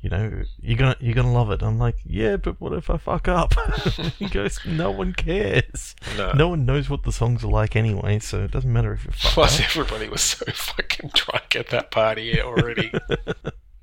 [0.00, 1.60] you know, you're gonna you're gonna love it.
[1.60, 3.54] I'm like, yeah, but what if I fuck up?
[4.18, 5.96] he goes, no one cares.
[6.16, 9.04] no, No one knows what the songs are like anyway, so it doesn't matter if
[9.04, 9.66] you fuck Plus, up.
[9.66, 12.92] everybody was so fucking drunk at that party already.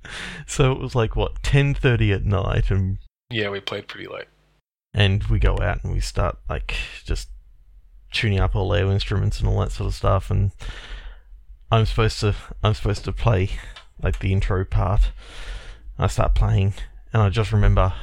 [0.48, 2.98] So it was like what ten thirty at night, and
[3.30, 4.28] yeah, we played pretty late.
[4.94, 7.30] and we go out and we start like just
[8.14, 10.52] tuning up all our instruments and all that sort of stuff and
[11.72, 13.50] I'm supposed to I'm supposed to play
[14.02, 15.12] like the intro part.
[15.98, 16.76] I start playing
[17.12, 17.94] and I just remember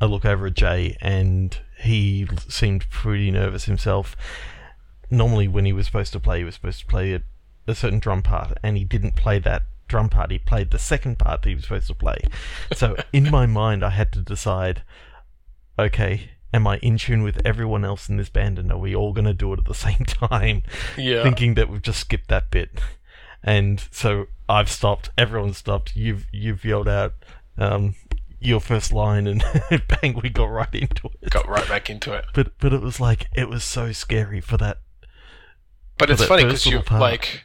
[0.00, 4.14] I look over at Jay and he seemed pretty nervous himself.
[5.10, 7.22] Normally when he was supposed to play he was supposed to play a,
[7.66, 11.18] a certain drum part and he didn't play that drum part, he played the second
[11.18, 12.18] part that he was supposed to play.
[12.74, 14.82] So in my mind I had to decide
[15.78, 19.12] okay, am I in tune with everyone else in this band and are we all
[19.12, 20.62] going to do it at the same time?
[20.96, 22.70] Yeah, Thinking that we've just skipped that bit.
[23.44, 27.14] And so I've stopped, everyone's stopped, you've, you've yelled out
[27.56, 27.94] um,
[28.40, 29.44] your first line and
[30.02, 31.30] bang, we got right into it.
[31.30, 32.24] got right back into it.
[32.34, 34.78] But, but it was like, it was so scary for that.
[35.98, 37.00] But For it's that funny because you little part.
[37.00, 37.44] like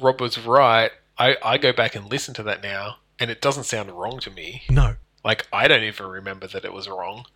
[0.00, 0.90] Rob was right.
[1.20, 4.30] I I go back and listen to that now, and it doesn't sound wrong to
[4.30, 4.62] me.
[4.68, 4.96] No.
[5.22, 7.26] Like I don't even remember that it was wrong.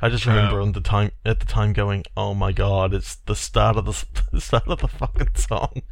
[0.00, 3.16] I just remember Um, on the time at the time going, "Oh my god, it's
[3.16, 5.82] the start of the, the start of the fucking song,"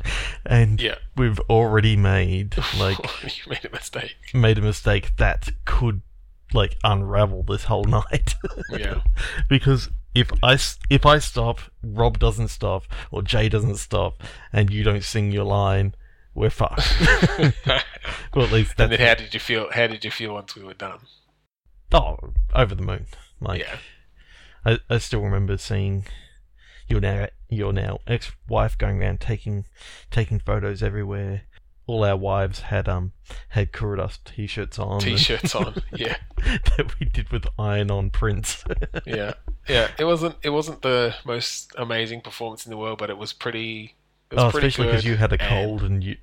[0.46, 4.16] and Yeah, we've already made like you made a mistake.
[4.32, 6.00] made a mistake that could
[6.54, 8.34] like unravel this whole night.
[8.70, 9.02] Yeah,
[9.48, 10.54] because if I
[10.88, 14.22] if I stop, Rob doesn't stop, or Jay doesn't stop,
[14.54, 15.94] and you don't sing your line,
[16.34, 16.94] we're fucked.
[18.34, 19.70] well, at least and that's then how did you feel?
[19.72, 21.00] How did you feel once we were done?
[21.92, 22.16] oh
[22.54, 23.06] over the moon.
[23.40, 23.76] Like yeah,
[24.64, 26.06] I, I still remember seeing
[26.88, 29.66] your now your now ex wife going around taking
[30.10, 31.42] taking photos everywhere.
[31.86, 33.12] All our wives had um
[33.50, 35.82] had Kuridas t shirts on t-shirts on.
[35.92, 38.64] Yeah, that we did with iron on prints.
[39.04, 39.34] yeah,
[39.68, 39.88] yeah.
[39.98, 40.36] It wasn't.
[40.42, 43.96] It wasn't the most amazing performance in the world, but it was pretty.
[44.36, 46.16] Oh, especially because you had a cold and you.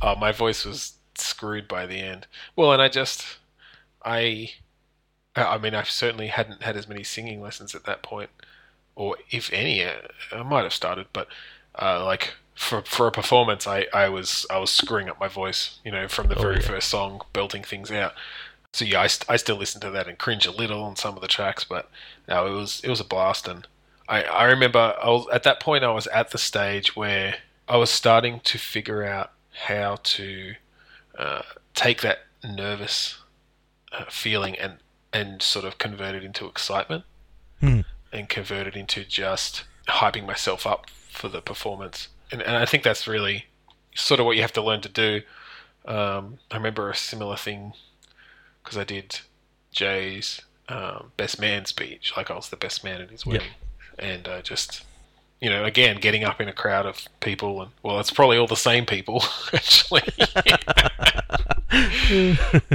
[0.00, 2.26] Oh, my voice was screwed by the end.
[2.56, 3.24] Well, and I just,
[4.04, 4.50] I,
[5.36, 8.30] I I mean, I certainly hadn't had as many singing lessons at that point,
[8.94, 9.92] or if any, uh,
[10.32, 11.28] I might have started, but
[11.80, 15.78] uh, like for for a performance, I, I was I was screwing up my voice,
[15.84, 16.60] you know, from the Oh, very yeah.
[16.60, 18.12] first song, belting things out.
[18.74, 21.14] So yeah, I, st- I still listen to that and cringe a little on some
[21.14, 21.90] of the tracks, but
[22.28, 23.66] no, it was it was a blast, and
[24.12, 27.36] I I remember I was at that point I was at the stage where
[27.68, 29.32] I was starting to figure out
[29.66, 30.54] how to
[31.18, 31.42] uh,
[31.74, 33.18] take that nervous
[33.92, 34.74] uh, feeling and
[35.12, 37.04] and sort of convert it into excitement
[37.60, 37.80] Hmm.
[38.12, 42.08] and convert it into just hyping myself up for the performance.
[42.32, 43.44] And, and I think that's really
[43.94, 45.20] sort of what you have to learn to do.
[45.84, 47.74] Um, I remember a similar thing
[48.62, 49.20] because I did
[49.70, 53.42] Jay's um, best man speech, like I was the best man at his Yep.
[53.98, 54.84] And uh, just
[55.42, 58.46] you know, again, getting up in a crowd of people, and well, it's probably all
[58.46, 60.08] the same people actually.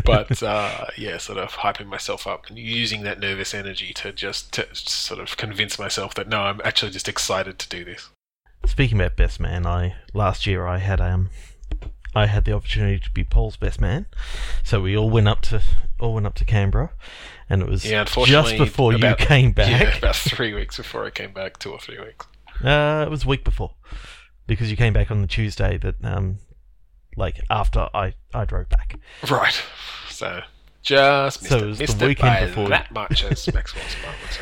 [0.04, 4.52] but uh, yeah, sort of hyping myself up and using that nervous energy to just
[4.52, 8.10] to sort of convince myself that no, I'm actually just excited to do this.
[8.66, 11.30] Speaking about best man, I last year I had um
[12.14, 14.08] I had the opportunity to be Paul's best man.
[14.64, 15.62] So we all went up to
[16.02, 16.92] all went up to Canberra,
[17.50, 19.70] and it was Yeah, just before about- you came back.
[19.82, 22.26] Yeah, about three weeks before I came back, two or three weeks.
[22.64, 23.76] Uh, it was a week before,
[24.48, 26.40] because you came back on the Tuesday that um,
[27.16, 28.96] like after I I drove back.
[29.30, 29.60] Right.
[30.10, 30.42] So
[30.82, 33.84] just missed So it it, was the missed it weekend before- that much, as Maxwell
[33.88, 34.42] Smart would say.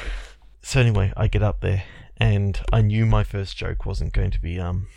[0.61, 1.83] So anyway, I get up there,
[2.17, 4.87] and I knew my first joke wasn't going to be um,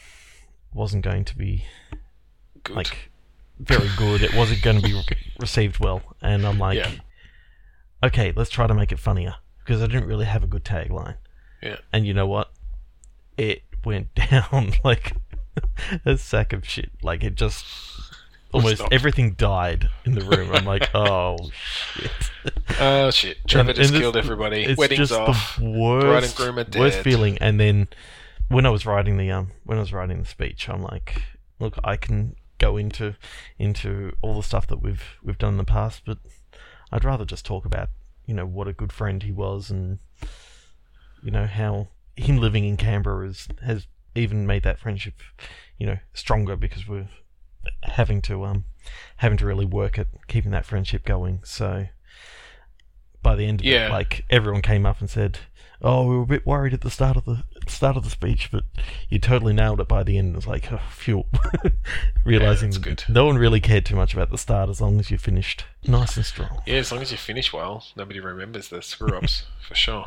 [0.73, 1.65] wasn't going to be
[2.63, 2.77] Good.
[2.77, 3.11] like
[3.59, 4.23] very good.
[4.23, 5.05] It wasn't going to be re-
[5.41, 6.91] received well, and I'm like, Yeah.
[8.03, 11.17] Okay, let's try to make it funnier because I didn't really have a good tagline.
[11.63, 11.77] Yeah.
[11.93, 12.51] And you know what?
[13.37, 15.17] It went down like
[16.05, 16.91] a sack of shit.
[17.03, 17.65] Like it just
[18.53, 18.93] almost Stop.
[18.93, 20.53] everything died in the room.
[20.53, 21.37] I'm like, oh
[21.95, 22.11] shit.
[22.81, 23.39] Oh shit!
[23.47, 24.65] Trevor And- just and killed everybody.
[24.65, 25.57] It's Wedding's just off.
[25.57, 27.39] the Bride and worst, groom are worst feeling.
[27.39, 27.89] And then
[28.49, 31.23] when I was writing the um, when I was writing the speech, I'm like,
[31.59, 33.15] look, I can go into
[33.59, 36.19] into all the stuff that we've we've done in the past, but
[36.93, 37.91] I'd rather just talk about
[38.27, 39.99] you know what a good friend he was, and
[41.23, 45.15] you know how him living in Canberra has has even made that friendship
[45.79, 47.09] you know stronger because we're
[47.83, 48.65] having to um
[49.19, 51.41] having to really work at keeping that friendship going.
[51.45, 51.87] So
[53.23, 53.89] by the end of Yeah.
[53.89, 55.39] it, like everyone came up and said,
[55.83, 57.45] "Oh, we were a bit worried at the start of the
[57.79, 58.65] start of the speech, but
[59.09, 61.25] you totally nailed it by the end." It was like, oh, phew.
[62.25, 63.05] Realizing that good.
[63.09, 66.17] no one really cared too much about the start as long as you finished nice
[66.17, 66.61] and strong.
[66.67, 70.07] Yeah, as long as you finish well, nobody remembers the screw ups for sure.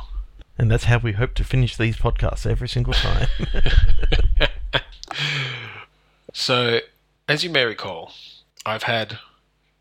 [0.57, 3.27] And that's how we hope to finish these podcasts every single time.
[6.33, 6.79] So,
[7.27, 8.13] as you may recall,
[8.65, 9.17] I've had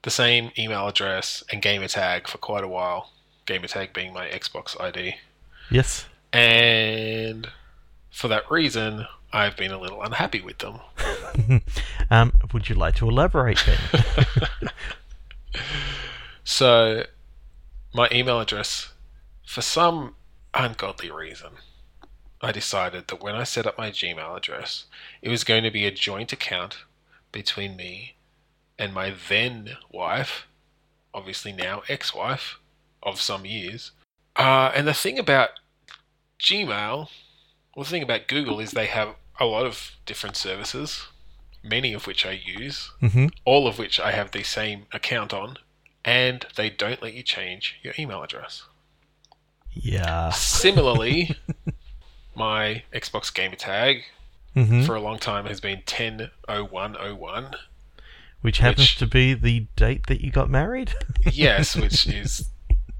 [0.02, 3.10] the same email address and gamer tag for quite a while.
[3.46, 5.14] Gamer tag being my Xbox ID.
[5.70, 6.06] yes.
[6.32, 7.48] And
[8.10, 10.80] for that reason, I've been a little unhappy with them.
[12.10, 14.70] um, would you like to elaborate then?
[16.52, 17.04] So,
[17.94, 18.92] my email address,
[19.46, 20.16] for some
[20.52, 21.52] ungodly reason,
[22.40, 24.86] I decided that when I set up my Gmail address,
[25.22, 26.78] it was going to be a joint account
[27.30, 28.16] between me
[28.78, 30.48] and my then wife,
[31.14, 32.58] obviously now ex wife
[33.00, 33.92] of some years.
[34.34, 35.50] Uh, and the thing about
[36.40, 37.10] Gmail,
[37.74, 41.06] well, the thing about Google is they have a lot of different services,
[41.62, 45.56] many of which I use hmm all of which I have the same account on,
[46.04, 48.64] and they don't let you change your email address.
[49.72, 50.30] Yeah.
[50.30, 51.36] Similarly,
[52.34, 54.04] my Xbox gamer tag
[54.54, 55.78] hmm for a long time has been
[56.48, 57.54] 100101.
[58.40, 60.92] Which happens which- to be the date that you got married.
[61.30, 62.48] Yes, which is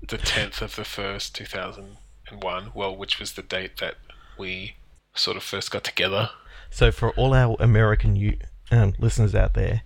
[0.06, 2.70] the 10th of the 1st, 2001.
[2.74, 3.96] Well, which was the date that
[4.40, 4.74] we
[5.14, 6.31] sort of first got together.
[6.70, 8.38] So for all our American u-
[8.72, 9.83] um, listeners out there,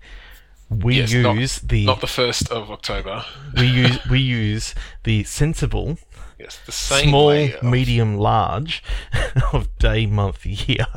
[0.71, 3.25] we Yes, not- use the Not the 1st of October.
[3.57, 5.99] we use we use the sensible
[6.39, 8.83] Yes, the same small, of- medium, large
[9.53, 10.87] of day, month, year.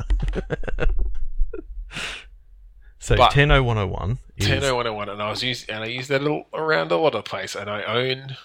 [2.98, 6.08] so ten oh one oh one is 100101 and I was using and I use
[6.08, 8.36] that little, around a lot of place and I own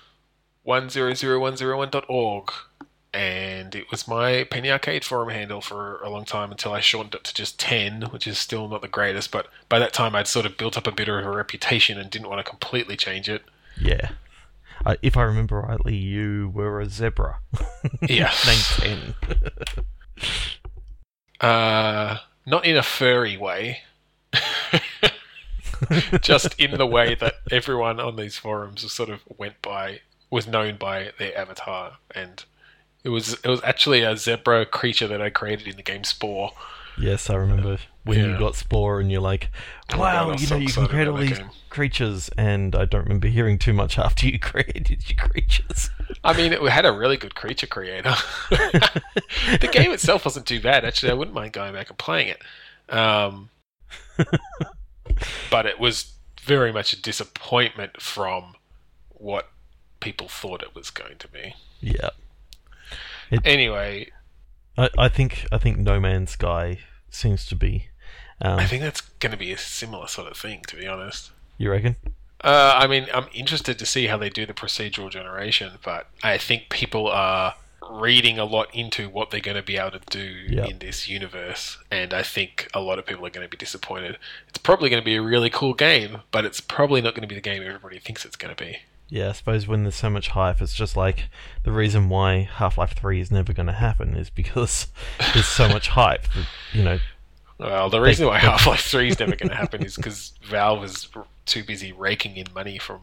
[0.66, 2.52] 100101.org
[3.14, 7.16] and it was my Penny Arcade forum handle for a long time until I shortened
[7.16, 10.28] it to just 10 which is still not the greatest but by that time I'd
[10.28, 13.30] sort of built up a bit of a reputation and didn't want to completely change
[13.30, 13.44] it
[13.80, 14.12] yeah.
[14.86, 17.40] Uh, if I remember rightly, you were a zebra.
[18.08, 18.32] Yeah.
[18.46, 19.86] named ten.
[21.42, 23.80] uh, not in a furry way
[26.22, 30.78] just in the way that everyone on these forums sort of went by was known
[30.78, 32.46] by their avatar and
[33.04, 36.52] it was it was actually a zebra creature that I created in the game Spore.
[36.98, 39.50] Yes, I remember when you got Spore and you're like,
[39.92, 41.50] Oh wow, God, I was you so know, you can create all these game.
[41.70, 45.90] creatures, and I don't remember hearing too much after you created your creatures.
[46.24, 48.14] I mean, it had a really good creature creator.
[48.50, 51.12] the game itself wasn't too bad actually.
[51.12, 52.94] I wouldn't mind going back and playing it.
[52.94, 53.50] Um,
[55.50, 58.56] but it was very much a disappointment from
[59.10, 59.50] what
[60.00, 61.56] people thought it was going to be.
[61.82, 62.10] Yeah,
[63.46, 64.12] Anyway,
[64.78, 67.88] I, I think I think No Man's Sky seems to be.
[68.42, 71.32] Um, I think that's going to be a similar sort of thing, to be honest.
[71.58, 71.96] you reckon?
[72.44, 76.38] Uh, I mean, I'm interested to see how they do the procedural generation, but I
[76.38, 77.56] think people are
[77.90, 80.66] reading a lot into what they're going to be able to do Yeah.
[80.66, 84.18] in this universe, and I think a lot of people are going to be disappointed.
[84.50, 87.28] It's probably going to be a really cool game, but it's probably not going to
[87.28, 88.78] be the game everybody thinks it's going to be.
[89.10, 91.30] Yeah, I suppose when there's so much hype, it's just like
[91.64, 94.88] the reason why Half Life Three is never going to happen is because
[95.34, 96.24] there's so much hype.
[96.34, 97.00] That, you know,
[97.60, 100.84] Well, the reason why Half Life 3 is never going to happen is because Valve
[100.84, 101.08] is
[101.46, 103.02] too busy raking in money from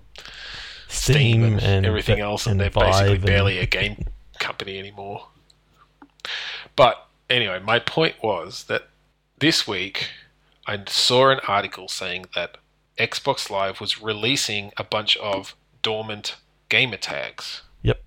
[0.89, 4.07] Steam, and, and everything and else, and, they're Vive basically and- barely a game
[4.41, 5.29] company anymore.
[6.77, 8.89] But anyway, my point was that
[9.39, 10.09] this week
[10.67, 12.57] I saw an article saying that
[12.99, 16.37] Xbox Live was releasing a bunch of dormant
[16.69, 17.63] gamer tags.
[17.83, 18.03] Yep.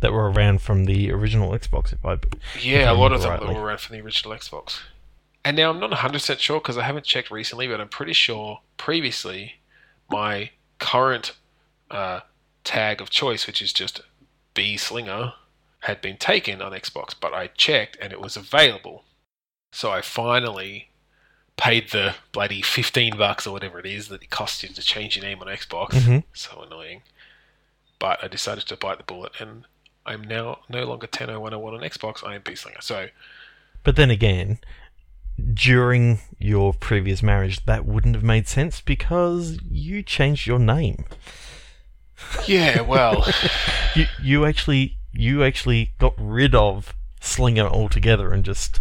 [0.00, 2.18] That were around from the original Xbox, if I.
[2.58, 3.54] Yeah, I a lot of them that rightly.
[3.54, 4.80] were around from the original Xbox.
[5.44, 8.60] And now I'm not 100% sure because I haven't checked recently, but I'm pretty sure
[8.76, 9.54] previously
[10.10, 11.32] my current
[11.90, 12.20] uh,
[12.64, 14.00] tag of choice, which is just
[14.54, 15.34] B Slinger,
[15.80, 19.04] had been taken on Xbox, but I checked and it was available.
[19.72, 20.89] So I finally
[21.60, 25.16] paid the bloody 15 bucks or whatever it is that it costs you to change
[25.16, 25.90] your name on Xbox.
[25.90, 26.24] Mhm.
[26.32, 27.02] So annoying.
[27.98, 29.64] But I decided to bite the bullet and
[30.06, 32.80] I'm now no longer 10101 on Xbox, I am B Slinger.
[32.80, 33.08] So
[33.82, 34.58] But then again,
[35.54, 41.04] during your previous marriage, that wouldn't have made sense because you changed your name.
[42.46, 43.26] Yeah, well,
[43.94, 48.80] You you actually you actually got rid of Slinger altogether and just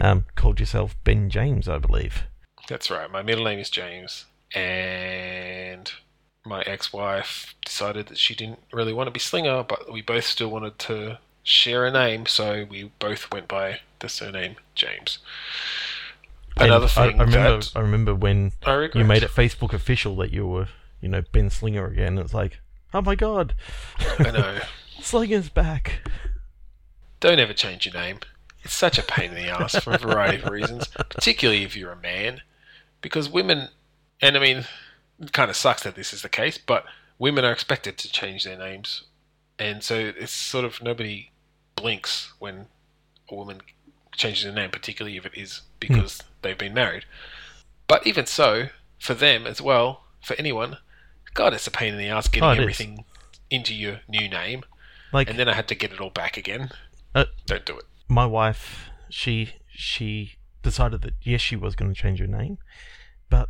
[0.00, 2.24] um, called yourself Ben James, I believe.
[2.68, 3.10] that's right.
[3.10, 5.92] My middle name is James, and
[6.44, 10.50] my ex-wife decided that she didn't really want to be Slinger, but we both still
[10.50, 15.18] wanted to share a name, so we both went by the surname James.
[16.56, 20.14] Another I, thing I remember that I remember when I you made it Facebook official
[20.16, 20.68] that you were
[21.00, 22.18] you know Ben Slinger again.
[22.18, 22.60] It's like,
[22.92, 23.54] oh my god,
[24.18, 24.58] I know.
[25.00, 26.08] Slinger's back.
[27.20, 28.18] Don't ever change your name.
[28.64, 31.92] It's such a pain in the ass for a variety of reasons, particularly if you're
[31.92, 32.40] a man.
[33.00, 33.68] Because women,
[34.22, 34.64] and I mean,
[35.20, 36.84] it kind of sucks that this is the case, but
[37.18, 39.04] women are expected to change their names.
[39.58, 41.30] And so it's sort of nobody
[41.76, 42.66] blinks when
[43.30, 43.60] a woman
[44.16, 47.04] changes her name, particularly if it is because they've been married.
[47.86, 50.78] But even so, for them as well, for anyone,
[51.34, 52.60] God, it's a pain in the ass getting Oh, it is.
[52.60, 53.04] everything
[53.50, 54.64] into your new name.
[55.12, 56.70] Like And then I had to get it all back again.
[57.14, 57.84] Uh, Don't do it.
[58.08, 62.58] My wife, she she decided that yes, she was going to change her name,
[63.28, 63.48] but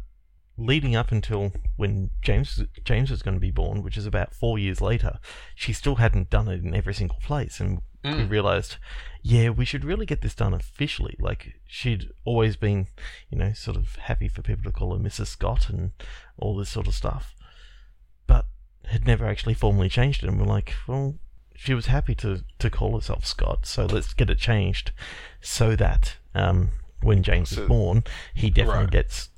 [0.57, 4.59] leading up until when James James was going to be born, which is about four
[4.59, 5.19] years later,
[5.55, 8.29] she still hadn't done it in every single place, and we Mm.
[8.31, 8.77] realized,
[9.23, 11.17] yeah, we should really get this done officially.
[11.19, 12.89] Like she'd always been,
[13.31, 15.29] you know, sort of happy for people to call her Mrs.
[15.29, 15.93] Scott and
[16.37, 17.35] all this sort of stuff,
[18.27, 18.45] but
[18.89, 20.29] had never actually formally changed it.
[20.29, 21.15] And we're like, well,
[21.55, 24.91] she was happy to, to call herself Scott, so let's get it changed
[25.41, 26.71] so that um,
[27.03, 28.91] when James So- is born, he definitely Right.
[28.91, 29.29] gets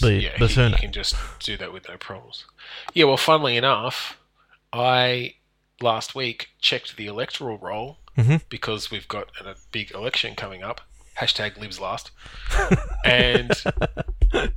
[0.00, 0.76] The- yeah, the surname.
[0.76, 2.44] he can just do that with no problems.
[2.94, 4.18] Yeah, well, funnily enough,
[4.72, 5.34] I
[5.80, 8.42] last week checked the electoral roll Mhm.
[8.48, 10.80] because we've got a big election coming up.
[11.18, 12.10] Hashtag lives last,
[13.04, 13.52] and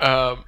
[0.00, 0.44] um,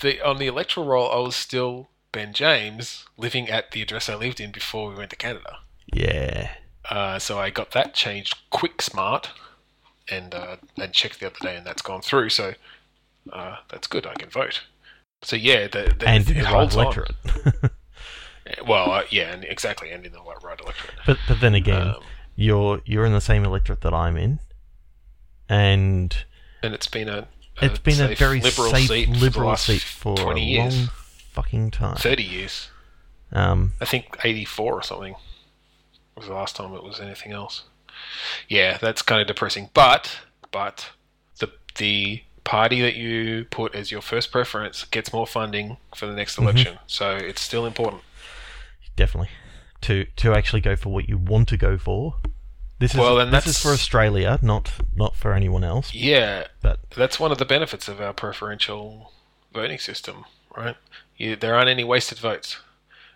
[0.00, 4.14] the on the electoral roll, I was still Ben James, living at the address I
[4.16, 5.58] lived in before we went to Canada.
[5.92, 6.50] yeah.
[6.88, 9.30] Uh, so I got that changed quick smart
[10.10, 12.30] and uh, and checked the other day, and that's gone through.
[12.30, 12.54] So
[13.32, 14.06] uh, that's good.
[14.06, 14.62] I can vote.
[15.22, 17.12] So yeah, the, the, and it, the right electorate.
[18.66, 20.94] Well, uh, yeah, and exactly, and in the right, right electorate.
[21.06, 22.02] but but then again, Um,
[22.34, 24.40] you're you're in the same electorate that I'm in,
[25.48, 26.16] and
[26.62, 27.28] and it's been a,
[27.60, 30.44] a it's been a very liberal safe seat for liberal last seat for a 20
[30.44, 30.76] years.
[30.78, 30.88] long
[31.32, 31.96] fucking time.
[31.96, 32.70] thirty years.
[33.32, 35.14] Um, I think eighty four or something
[36.16, 37.64] was the last time it was anything else.
[38.48, 39.70] Yeah, that's kind of depressing.
[39.74, 40.18] But
[40.50, 40.90] but
[41.38, 46.12] the the party that you put as your first preference gets more funding for the
[46.14, 46.42] next Mm-hmm.
[46.48, 48.02] election, so it's still important.
[48.96, 49.30] definitely
[49.82, 52.16] to to actually go for what you want to go for.
[52.80, 55.94] This is Well, then this is for Australia, not not for anyone else.
[55.94, 59.12] Yeah, But that's one of the benefits of our preferential
[59.52, 60.24] voting system,
[60.56, 60.76] right?
[61.20, 62.58] You, there aren't any wasted votes.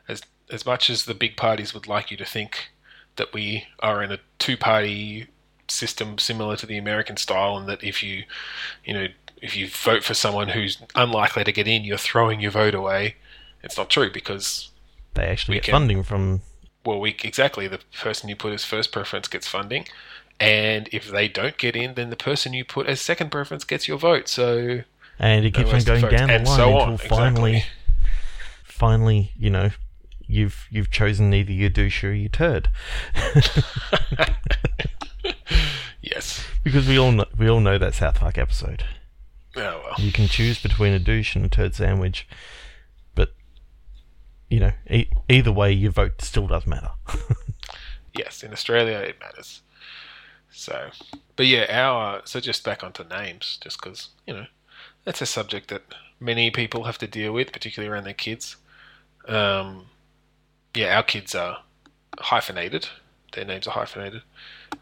[0.07, 2.71] As as much as the big parties would like you to think
[3.17, 5.27] that we are in a two-party
[5.69, 8.25] system similar to the American style, and that if you,
[8.85, 9.07] you know,
[9.41, 13.17] if you vote for someone who's unlikely to get in, you're throwing your vote away.
[13.63, 14.69] It's not true because
[15.15, 16.43] they actually get can- funding from
[16.85, 19.87] well, we exactly the person you put as first preference gets funding,
[20.39, 23.89] and if they don't get in, then the person you put as second preference gets
[23.89, 24.29] your vote.
[24.29, 24.83] So
[25.19, 27.65] and it No keeps on going down the line so until on, finally.
[28.85, 29.71] Finally, you know,
[30.27, 32.69] you've you've chosen either your douche or your turd.
[36.03, 36.45] yes.
[36.63, 38.85] because we all know, we all know that South Park episode.
[39.57, 39.95] Oh well.
[39.97, 42.29] You can choose between a douche and a turd sandwich,
[43.15, 43.33] but
[44.51, 46.91] you know, e- either way, your vote still does matter.
[48.17, 49.63] Yes, in Australia it matters.
[50.53, 50.91] So,
[51.35, 54.47] but yeah, our so just back onto names, just because you know
[55.03, 55.83] that's a subject that
[56.21, 58.55] many people have to deal with, particularly around their kids.
[59.29, 59.87] Um,
[60.75, 61.59] yeah, our kids are
[62.19, 62.89] hyphenated.
[63.33, 64.23] Their names are hyphenated,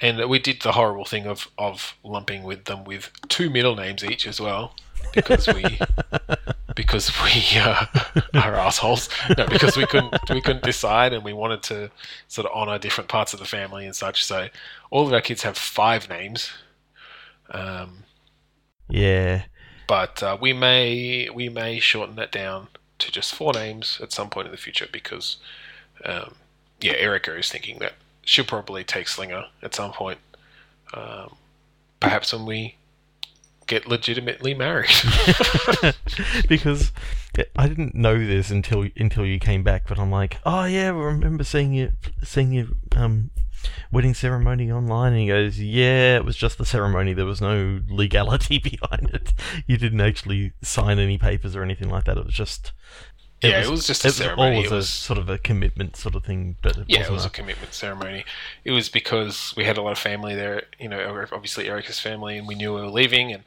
[0.00, 4.04] and we did the horrible thing of of lumping with them with two middle names
[4.04, 4.74] each as well,
[5.14, 5.78] because we
[6.76, 7.86] because we uh,
[8.34, 9.08] are assholes.
[9.38, 11.90] No, because we couldn't we couldn't decide, and we wanted to
[12.28, 14.24] sort of honor different parts of the family and such.
[14.24, 14.48] So
[14.90, 16.50] all of our kids have five names.
[17.50, 18.04] Um,
[18.88, 19.44] Yeah.
[19.86, 22.68] but uh, we may we may shorten that down
[23.02, 25.36] to just four names at some point in the future because
[26.04, 26.34] um,
[26.80, 27.94] yeah, Erica is thinking that
[28.24, 30.18] she'll probably take Slinger at some point,
[30.94, 31.36] um,
[32.00, 32.76] perhaps when we
[33.66, 34.90] get legitimately married.
[36.48, 36.92] because
[37.56, 40.90] I didn't know this until until you came back, but I'm like, oh yeah, I
[40.90, 41.92] remember seeing you
[42.22, 43.30] seeing you um,
[43.90, 47.12] wedding ceremony online, and he goes, yeah, it was just the ceremony.
[47.12, 49.32] There was no legality behind it.
[49.66, 52.16] You didn't actually sign any papers or anything like that.
[52.18, 52.72] It was just.
[53.42, 54.58] Yeah, it was just a it ceremony.
[54.58, 57.00] Was It all was- a sort of a commitment sort of thing, but it yeah,
[57.02, 58.24] it was a- a commitment ceremony.
[58.64, 60.62] It was because we had a lot of family there.
[60.78, 63.32] You know, obviously Erica's family, and we knew we were leaving.
[63.32, 63.42] And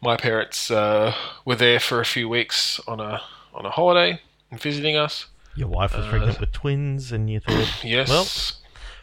[0.00, 3.20] my parents uh, were there for a few weeks on a
[3.52, 5.26] on a holiday and visiting us.
[5.54, 8.08] your wife was uh, pregnant with twins, and you thought, Yes.
[8.08, 8.26] Well,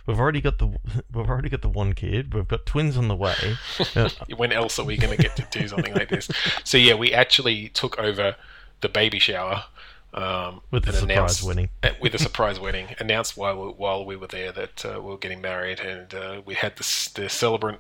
[0.06, 0.68] we've already got the
[1.14, 2.34] we've already got the one kid.
[2.34, 3.56] We've got twins on the way.
[3.96, 6.30] Uh, when else are we going to get to do something like this?
[6.64, 8.36] So yeah, we actually took over
[8.82, 9.66] the baby shower
[10.14, 11.70] um, With the surprise wedding.
[11.82, 12.88] uh, with a surprise wedding.
[13.00, 16.42] Announced while we, while we were there that uh, we were getting married, and uh,
[16.46, 17.80] we had the, the celebrant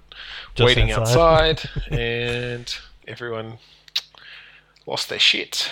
[0.55, 1.59] Just waiting outside.
[1.65, 2.75] outside, and
[3.07, 3.57] everyone
[4.85, 5.71] lost their shit.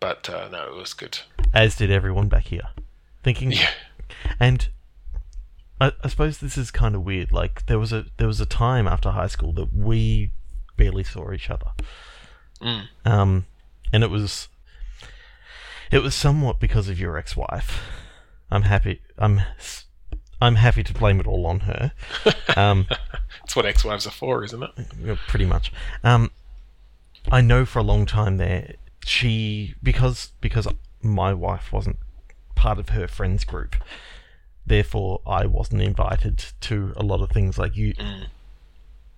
[0.00, 1.18] But uh, no, it was good.
[1.52, 2.68] as did everyone back here,
[3.22, 3.52] thinking.
[3.52, 3.70] Yeah,
[4.38, 4.68] And
[5.80, 7.32] I, I suppose this is kind of weird.
[7.32, 10.32] Like there was a there was a time after high school that we
[10.76, 11.72] barely saw each other.
[12.60, 12.88] Mm.
[13.04, 13.46] Um,
[13.92, 14.48] and it was
[15.90, 17.80] it was somewhat because of your ex-wife.
[18.50, 19.00] I'm happy.
[19.18, 19.40] I'm
[20.40, 21.92] I'm happy to blame it all on her.
[22.56, 22.88] Um,
[23.42, 25.18] that's what ex-wives are for, isn't it?
[25.28, 25.72] Pretty much.
[26.02, 26.32] Um,
[27.30, 28.74] I know for a long time there,
[29.04, 30.66] she because because
[31.00, 31.98] my wife wasn't
[32.56, 33.76] part of her friends group,
[34.66, 37.94] therefore I wasn't invited to a lot of things like you,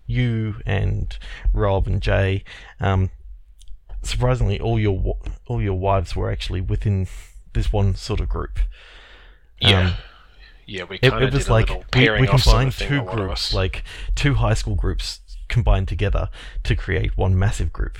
[0.06, 1.16] you and
[1.52, 2.44] Rob and Jay.
[2.80, 3.10] Um,
[4.02, 5.16] surprisingly, all your
[5.46, 7.06] all your wives were actually within
[7.52, 8.58] this one sort of group.
[9.60, 9.94] Yeah, Um,
[10.66, 10.84] yeah.
[10.84, 13.20] We it, kind it was like we, we off sort combined of two a lot
[13.20, 13.84] of groups, like
[14.14, 16.28] two high school groups combined together
[16.64, 17.98] to create one massive group.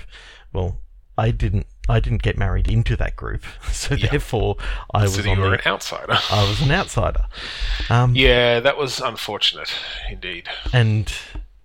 [0.53, 0.79] Well,
[1.17, 1.67] I didn't.
[1.89, 4.11] I didn't get married into that group, so Yeah.
[4.11, 4.57] therefore
[4.95, 6.17] I was so on you were the, an outsider.
[6.31, 7.27] I was an outsider.
[7.91, 9.73] Um, yeah, that was unfortunate,
[10.11, 10.49] indeed.
[10.73, 11.13] and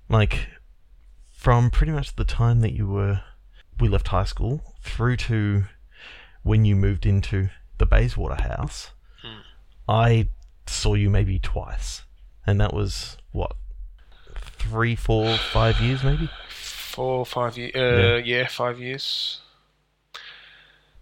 [0.09, 0.47] like
[1.30, 3.22] from pretty much the time that you were
[3.80, 5.65] we left high school through to
[6.43, 8.91] when you moved into the Bayswater house,
[9.22, 9.41] Hmm.
[9.88, 10.28] I
[10.65, 12.01] saw you maybe twice,
[12.45, 13.55] and that was what
[14.57, 16.30] three, four, five years maybe.
[16.49, 17.76] Four, five years.
[17.76, 18.47] Uh, yeah.
[18.47, 19.41] five years.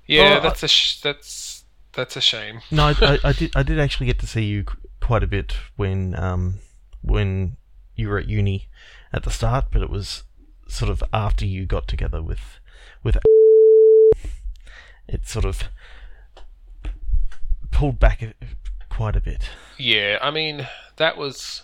[0.08, 2.62] Yeah, that's a sh- that's that's a shame.
[2.72, 3.56] No, I, I, I did.
[3.56, 4.66] I did actually get to see you
[5.02, 6.60] quite a bit when um
[7.02, 7.58] when
[7.96, 8.68] you were at uni
[9.14, 10.24] at the start, but it was
[10.68, 12.60] sort of after you got together with
[13.04, 13.18] with.
[15.08, 15.66] It sort of
[17.70, 18.34] pulled back a,
[18.90, 19.50] quite a bit.
[19.78, 21.62] Yeah, I mean that was.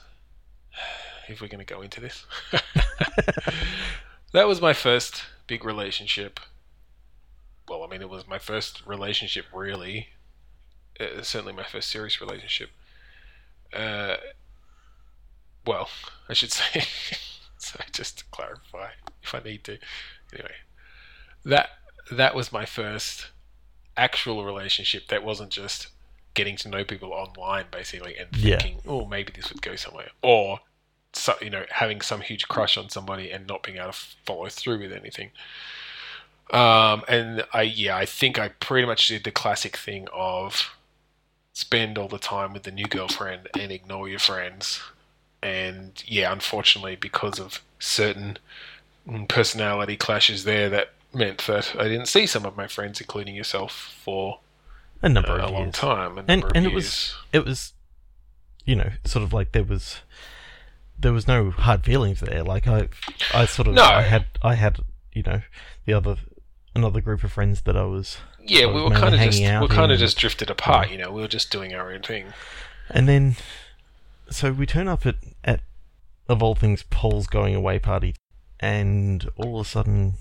[1.27, 2.25] If we're going to go into this,
[4.33, 6.39] that was my first big relationship.
[7.71, 10.09] Well, I mean, it was my first relationship, really.
[10.99, 12.69] Uh, certainly, my first serious relationship.
[13.71, 14.17] Uh,
[15.65, 15.87] well,
[16.27, 16.83] I should say.
[17.57, 18.89] so, just to clarify,
[19.23, 19.77] if I need to.
[20.33, 20.51] Anyway,
[21.45, 21.69] that
[22.11, 23.27] that was my first
[23.95, 25.07] actual relationship.
[25.07, 25.87] That wasn't just
[26.33, 28.59] getting to know people online, basically, and Yeah.
[28.59, 30.59] thinking, oh, maybe this would go somewhere, or
[31.13, 34.49] so, you know, having some huge crush on somebody and not being able to follow
[34.49, 35.31] through with anything.
[36.51, 40.71] Um, and I, yeah, I think I pretty much did the classic thing of
[41.53, 44.81] spend all the time with the new girlfriend and ignore your friends.
[45.41, 48.37] And yeah, unfortunately, because of certain
[49.27, 53.71] personality clashes there, that meant that I didn't see some of my friends, including yourself,
[54.03, 54.39] for
[55.01, 56.17] A number a of a long years, time.
[56.17, 56.73] A and and it years.
[56.73, 57.73] was it was,
[58.65, 59.97] you know, sort of like there was
[60.99, 62.43] there was no hard feelings there.
[62.43, 62.89] Like I,
[63.33, 63.83] I sort of No.
[63.83, 64.79] I had I had
[65.13, 65.41] you know
[65.85, 66.17] the other
[66.75, 69.67] another group of friends that I was Yeah, I we were kind of just we
[69.67, 70.89] kind of just drifted apart.
[70.89, 72.33] You know, we were just doing our own thing.
[72.89, 73.35] And then,
[74.29, 75.61] so we turn up at, at
[76.27, 78.15] of all things, Paul's going away party,
[78.59, 80.15] and all of a sudden,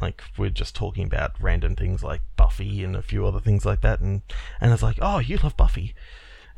[0.00, 3.80] like we're just talking about random things like Buffy and a few other things like
[3.82, 4.22] that, and
[4.60, 5.94] and it's like, oh, you love Buffy,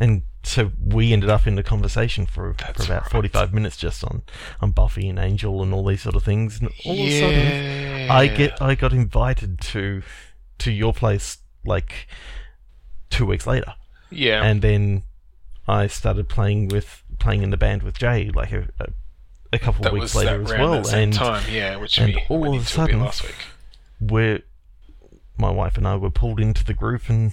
[0.00, 3.10] and so we ended up in the conversation for, for about right.
[3.10, 4.22] forty five minutes just on
[4.60, 8.10] on Buffy and Angel and all these sort of things, and all of a sudden,
[8.10, 10.02] I get I got invited to
[10.58, 12.08] to your place like
[13.10, 13.74] two weeks later,
[14.10, 14.42] yeah.
[14.44, 15.04] and then
[15.66, 18.86] I started playing with playing in the band with Jay like a, a,
[19.54, 22.54] a couple that of weeks later as well, and time, yeah, which and we all
[22.54, 23.36] of a sudden- last week.
[24.00, 24.42] we're
[25.38, 27.32] my wife and I were pulled into the group and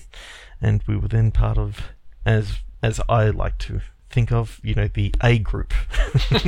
[0.59, 1.91] and we were then part of
[2.25, 5.73] as as I like to think of you know the A group.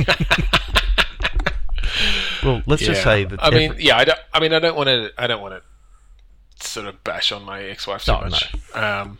[2.44, 4.18] well, let's just say that I mean, every- yeah, I don't.
[4.32, 5.12] I mean, I don't want to.
[5.18, 5.62] I don't want to
[6.66, 8.54] sort of bash on my ex-wife too No, much.
[8.74, 9.18] Um,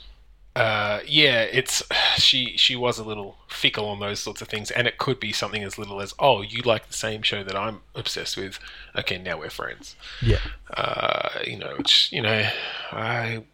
[0.56, 1.82] uh, yeah, it's
[2.16, 2.56] she.
[2.56, 5.62] She was a little fickle on those sorts of things, and it could be something
[5.64, 8.58] as little as, "Oh, you like the same show that I'm obsessed with.
[8.96, 10.38] Okay, now we're friends." yeah.
[10.76, 12.48] Uh, you know, which you know,
[12.92, 13.44] I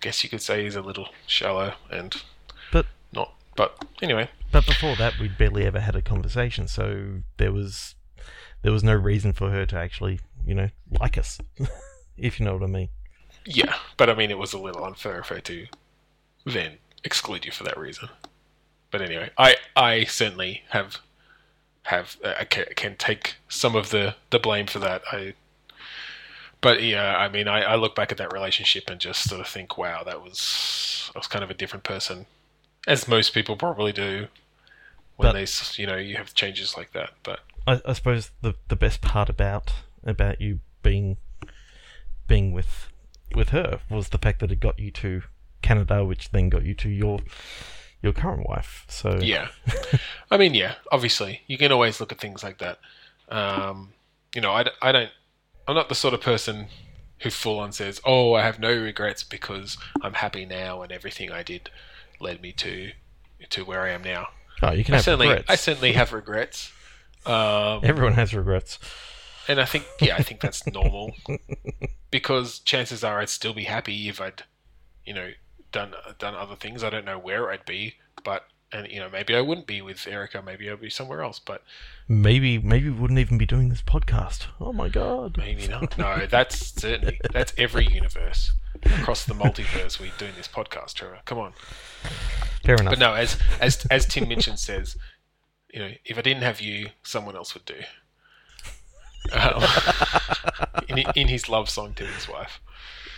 [0.00, 2.20] guess you could say is a little shallow and
[3.56, 7.94] But anyway, But before that, we'd barely ever had a conversation, so there was
[8.62, 10.68] there was no reason for her to actually, you know,
[11.00, 11.38] like us,
[12.16, 12.88] if you know what I mean.
[13.44, 15.66] Yeah, but I mean, it was a little unfair for her to
[16.44, 18.08] then exclude you for that reason.
[18.90, 20.98] But anyway, I I certainly have
[21.84, 25.02] have uh, I can, can take some of the the blame for that.
[25.10, 25.34] I.
[26.62, 29.46] But yeah, I mean, I, I look back at that relationship and just sort of
[29.46, 32.26] think, wow, that was I was kind of a different person,
[32.86, 34.28] as most people probably do
[35.16, 35.46] when But- they
[35.82, 37.10] you know you have changes like that.
[37.22, 39.72] But I, I suppose the the best part about
[40.04, 41.16] about you being
[42.26, 42.88] being with
[43.34, 45.22] with her was the fact that it got you to
[45.62, 47.20] Canada, which then got you to your
[48.02, 48.84] your current wife.
[48.88, 49.48] So Yeah.
[50.30, 52.78] I mean, yeah, obviously, you can always look at things like that.
[53.28, 53.92] Um,
[54.34, 55.10] you know, I, I don't,
[55.68, 56.68] I'm not the sort of person
[57.18, 61.30] who full on says, oh, I have no regrets because I'm happy now and everything
[61.30, 61.68] I did
[62.20, 62.92] led me to
[63.50, 64.28] to where I am now.
[64.62, 65.50] oh, you can I have certainly, regrets.
[65.50, 66.72] I certainly have regrets.
[67.26, 68.78] Um, Everyone has regrets.
[69.48, 71.12] and I think, yeah, I think that's normal
[72.10, 74.44] because chances are I'd still be happy if I'd,
[75.04, 75.30] you know,
[75.72, 76.84] done done other things.
[76.84, 77.94] I don't know where I'd be,
[78.24, 80.42] but and you know maybe I wouldn't be with Erica.
[80.42, 81.38] Maybe I'd be somewhere else.
[81.38, 81.62] But
[82.08, 84.46] Maybe maybe we wouldn't even be doing this podcast.
[84.60, 85.36] Oh my god.
[85.38, 85.96] maybe not.
[85.96, 88.52] No, that's certainly that's every universe
[88.84, 90.00] across the multiverse.
[90.00, 91.20] We're doing this podcast, Trevor.
[91.24, 91.52] Come on.
[92.64, 92.92] Fair enough.
[92.92, 94.96] But no, as as as Tim Minchin says,
[95.72, 97.76] you know, if I didn't have you, someone else would do.
[99.32, 99.62] Um,
[100.88, 102.60] in, in his love song to his wife.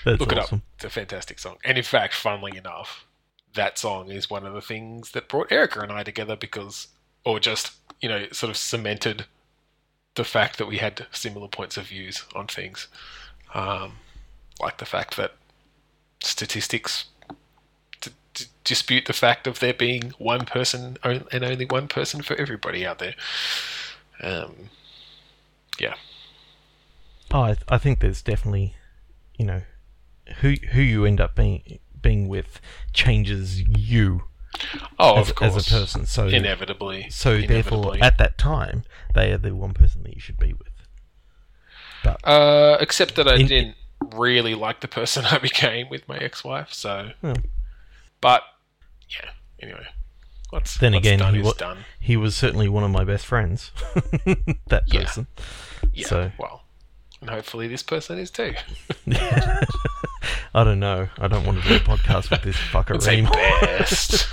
[0.04, 0.52] That's Look it up.
[0.74, 1.56] It's a fantastic song.
[1.64, 3.06] And in fact, funnily enough,
[3.54, 6.88] that song is one of the things that brought Erica and I together because,
[7.24, 9.26] or just, you know, sort of cemented
[10.14, 12.88] the fact that we had similar points of views on things.
[13.54, 13.94] Um,
[14.60, 15.32] like the fact that
[16.22, 17.06] statistics
[18.00, 22.34] d- d- dispute the fact of there being one person and only one person for
[22.36, 23.14] everybody out there.
[24.22, 24.70] Um,
[25.78, 25.94] yeah.
[27.30, 28.76] Oh, I, I think there's definitely,
[29.36, 29.62] you know,
[30.40, 32.60] who who you end up being being with
[32.92, 34.24] changes you
[34.98, 35.56] Oh, as, of course.
[35.56, 36.06] as a person.
[36.06, 37.08] So Inevitably.
[37.10, 38.82] so therefore, at that time,
[39.14, 40.68] they are the one person that you should be with.
[42.04, 43.76] But Uh, except that I In- didn't
[44.14, 46.72] really like the person I became with my ex-wife.
[46.72, 47.36] So, well,
[48.20, 48.42] but
[49.08, 49.30] yeah.
[49.60, 49.86] Anyway,
[50.50, 51.78] what's then what's again, done he, wa- done.
[52.00, 53.70] he was certainly one of my best friends.
[54.66, 55.00] that Yeah.
[55.04, 55.26] person.
[55.94, 56.06] Yeah.
[56.06, 56.64] so- Well,
[57.20, 58.54] and hopefully this person is too.
[60.54, 61.08] I don't know.
[61.18, 63.32] I don't want to do a podcast with this fucker anymore.
[63.32, 64.28] best.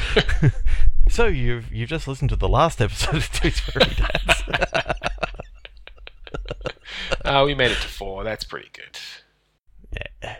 [1.09, 4.43] so you've you've just listened to the last episode of Tooth Fairy Dads.
[7.25, 8.23] uh, we made it to four.
[8.25, 8.99] That's pretty good.
[9.93, 10.35] yeah.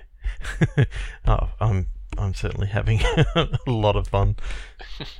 [1.26, 3.00] oh, I'm I'm certainly having
[3.36, 4.36] a lot of fun.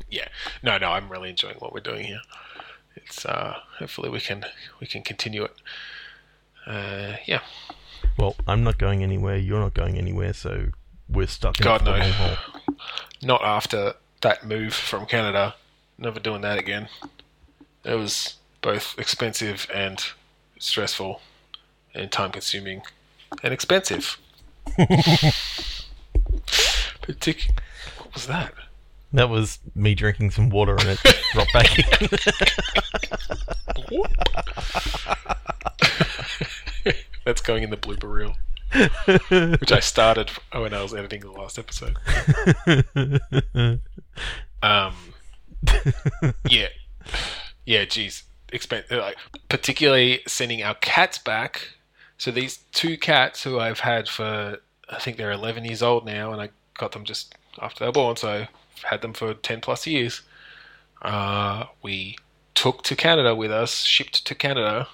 [0.10, 0.28] Yeah.
[0.62, 2.22] No, no, I'm really enjoying what we're doing here.
[2.96, 4.46] It's uh, hopefully we can
[4.82, 5.54] we can continue it.
[6.68, 7.42] Uh, yeah.
[8.20, 9.38] Well, I'm not going anywhere.
[9.38, 10.34] You're not going anywhere.
[10.34, 10.72] So
[11.08, 12.36] we're stuck in God no.
[13.22, 15.56] Not after that move from Canada.
[15.98, 16.90] Never doing that again.
[17.86, 20.04] It was both expensive and
[20.58, 21.22] stressful
[21.94, 22.82] and time consuming
[23.42, 24.20] and expensive.
[27.02, 27.52] Partic-
[28.00, 28.54] what was that?
[29.14, 31.00] That was me drinking some water and it
[31.34, 32.10] dropped back in.
[37.26, 38.36] That's going in the blooper reel,
[39.60, 41.98] which I started when I was editing the last episode.
[44.62, 44.94] Um,
[46.50, 46.68] yeah,
[47.66, 47.86] yeah.
[47.86, 49.00] Geez, expensive.
[49.00, 49.18] Like,
[49.48, 51.70] particularly sending our cats back.
[52.18, 54.58] So these two cats who I've had for,
[54.90, 57.94] I think they're 11 years old now, and I got them just after they were
[57.94, 60.22] born, so I've had them for 10 plus years.
[61.02, 62.18] Uh, we
[62.56, 64.88] took to Canada with us, shipped to Canada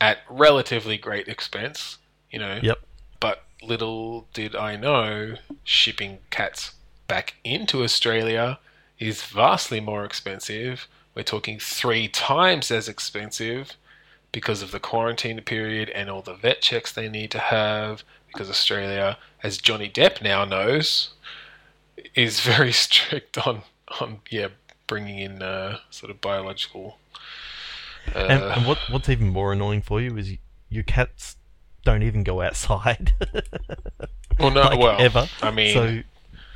[0.00, 1.98] at relatively great expense,
[2.30, 2.58] you know.
[2.62, 2.78] Yep.
[3.20, 6.74] But little did I know, shipping cats
[7.06, 8.58] back into Australia
[8.98, 10.86] is vastly more expensive.
[11.14, 13.76] We're talking three times as expensive
[14.32, 18.02] because of the quarantine period and all the vet checks they need to have.
[18.26, 21.10] Because Australia, as Johnny Depp now knows,
[22.14, 23.62] is very strict on
[24.00, 24.48] on yeah
[24.86, 26.98] bringing in uh, sort of biological.
[28.14, 30.38] Uh, And, and what what's even more annoying for you is y
[30.68, 31.36] your cats
[31.84, 33.14] don't even go outside.
[34.38, 35.28] well, no, like, well, ever.
[35.42, 36.02] I mean, so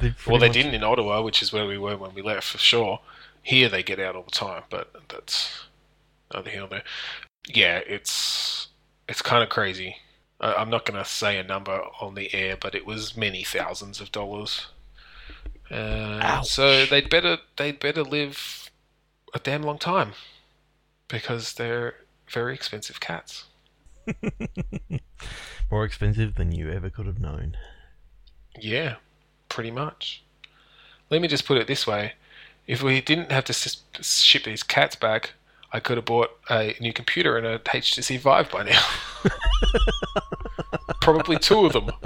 [0.01, 2.59] they well, they didn't in Ottawa, which is where we were when we left for
[2.59, 3.01] sure.
[3.43, 5.67] Here they get out all the time, but that's
[6.35, 6.85] neither here nor there.
[7.47, 8.69] Yeah, it's
[9.09, 9.97] it's kind of crazy.
[10.41, 13.43] I, I'm not going to say a number on the air, but it was many
[13.45, 14.67] thousands of dollars.
[15.71, 18.71] Uh, so they'd better they'd better live
[19.35, 20.13] a damn long time
[21.09, 21.95] because they're
[22.31, 23.45] very expensive cats.
[25.71, 27.57] more expensive than you ever could have known.
[28.59, 28.97] Yeah,
[29.49, 30.23] pretty much.
[31.11, 32.13] Let me just put it this way:
[32.67, 35.33] if we didn't have to s- ship these cats back,
[35.73, 38.83] I could have bought a new computer and a HTC Vive by now.
[41.01, 41.91] Probably two of them.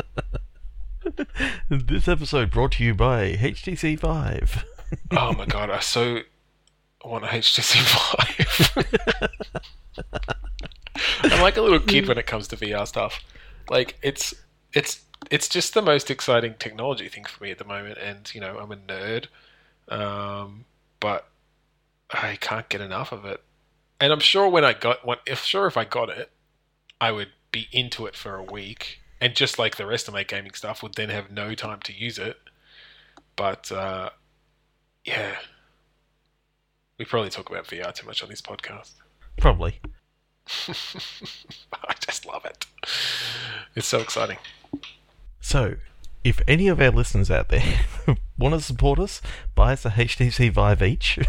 [1.68, 4.64] This episode brought to you by HTC Vive.
[5.10, 6.20] Oh my god, I so
[7.08, 7.82] want a HTC
[8.76, 9.32] Vive.
[11.24, 13.20] I'm like a little kid when it comes to VR stuff.
[13.70, 14.34] Like it's
[14.72, 18.40] it's it's just the most exciting technology thing for me at the moment, and you
[18.40, 19.26] know I'm a nerd,
[19.88, 20.64] um,
[21.00, 21.28] but
[22.10, 23.40] I can't get enough of it.
[24.00, 26.30] And I'm sure when I got one, if sure if I got it,
[27.00, 30.24] I would be into it for a week, and just like the rest of my
[30.24, 32.36] gaming stuff, would then have no time to use it.
[33.36, 34.10] But uh,
[35.04, 35.36] yeah,
[36.98, 38.92] we probably talk about VR too much on this podcast.
[39.38, 39.80] Probably.
[40.68, 42.66] I just love it.
[43.74, 44.38] It's so exciting.
[45.40, 45.76] So,
[46.24, 47.80] if any of our listeners out there
[48.38, 49.20] want to support us,
[49.54, 51.18] buy us a HTC Vive each.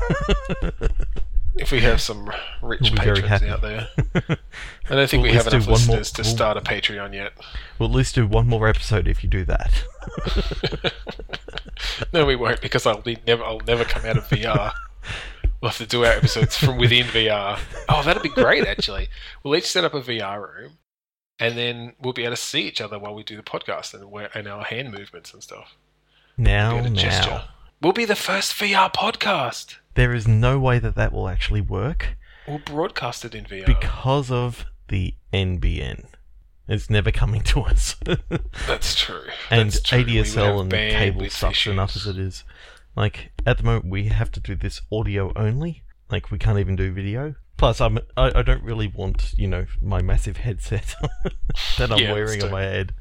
[1.56, 2.32] If we have some
[2.64, 6.22] rich patrons out there, I don't think We'll we have enough one more- listeners to
[6.24, 7.34] we'll- start a Patreon yet.
[7.78, 9.84] we'll at least do one more episode if you do that.
[12.12, 13.44] No, we won't because I'll be never.
[13.44, 14.72] I'll never come out of VR.
[15.64, 17.58] We'll have to do our episodes from within VR.
[17.88, 18.68] Oh, that'd be great.
[18.68, 19.08] Actually,
[19.42, 20.72] we'll each set up a VR room,
[21.40, 24.30] and then we'll be able to see each other while we do the podcast and
[24.36, 25.78] and our hand movements and stuff.
[26.36, 26.96] Now, to now.
[27.02, 27.44] gesture.
[27.82, 29.78] We'll be the first VR podcast.
[29.94, 33.66] There is no way that that will actually work We'll broadcast it in VR.
[33.66, 36.08] because of the NBN.
[36.68, 37.96] It's never coming to us.
[38.68, 39.28] That's true.
[39.50, 40.04] and true.
[40.04, 42.44] ADSL and cable sucks enough as it is.
[42.96, 45.84] Like at the moment, we have to do this audio only.
[46.12, 47.36] Like we can't even do video.
[47.58, 50.96] Plus, I'm I, I don't really want you know my massive headset
[51.78, 52.94] that I'm Yeah, wearing on my head.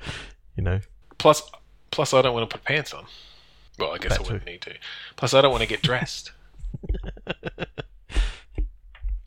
[0.57, 0.81] You know,
[1.19, 1.43] Plus,
[1.91, 3.07] plus, I don't want to put pants on.
[3.79, 4.51] Well, I guess That I wouldn't too.
[4.53, 4.75] need to.
[5.17, 6.33] Plus, I don't want to get dressed.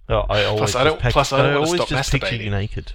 [0.09, 2.49] oh, I always I just don't- pac- plus I don't always stop just picture you
[2.51, 2.91] naked.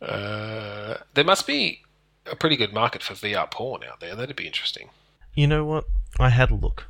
[0.00, 0.73] Uh,
[1.14, 1.80] there must be
[2.26, 4.14] a pretty good market for VR porn out there.
[4.14, 4.90] That'd be interesting.
[5.34, 5.84] you know what?
[6.18, 6.86] I had a look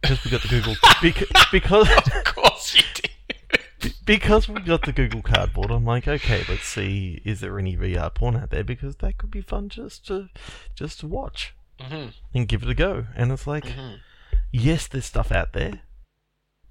[0.00, 3.94] because we got the Google because because Of course you did.
[4.06, 8.12] because we got the Google Cardboard, I'm like, okay, let's see, is there any VR
[8.14, 8.64] porn out there?
[8.64, 10.28] Because that could be fun just to
[10.74, 13.06] just to watch hmm and give it a go.
[13.16, 13.94] And it's like, hmm
[14.52, 15.80] yes, there's stuff out there.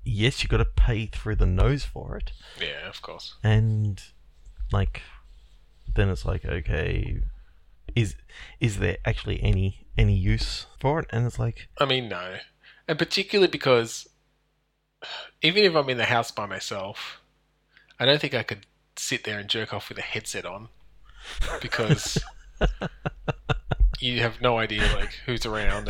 [0.04, 3.36] Yes, you got to pay through the nose for it, Yeah, of course.
[3.44, 4.02] and
[4.72, 5.02] like,
[5.96, 7.20] then it's like, okay,
[7.96, 8.16] is
[8.60, 11.08] is there actually any any use for it?
[11.12, 12.38] And it's like, I mean, no.
[12.88, 14.08] And particularly because
[15.42, 17.22] even if I'm in the house by myself,
[18.00, 18.66] I don't think I could
[18.96, 20.70] sit there and jerk off with a headset on
[21.62, 22.18] because
[24.00, 25.88] you have no idea like who's around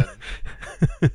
[1.01, 1.11] and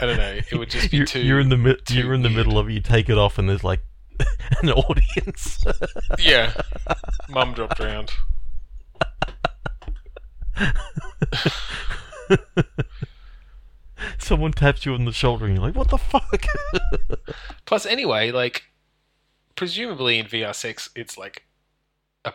[0.00, 0.40] I don't know.
[0.50, 1.20] It would just be you're, too.
[1.20, 2.46] you're in the mi- you're in the weird.
[2.46, 3.82] middle of it, you take it off, and there's like
[4.62, 5.64] an audience.
[6.18, 6.52] Yeah,
[7.28, 8.12] mum dropped around.
[14.18, 16.44] Someone taps you on the shoulder, and you're like, "What the fuck?"
[17.64, 18.64] Plus, anyway, like
[19.54, 21.44] presumably in VR sex, it's like
[22.24, 22.32] a,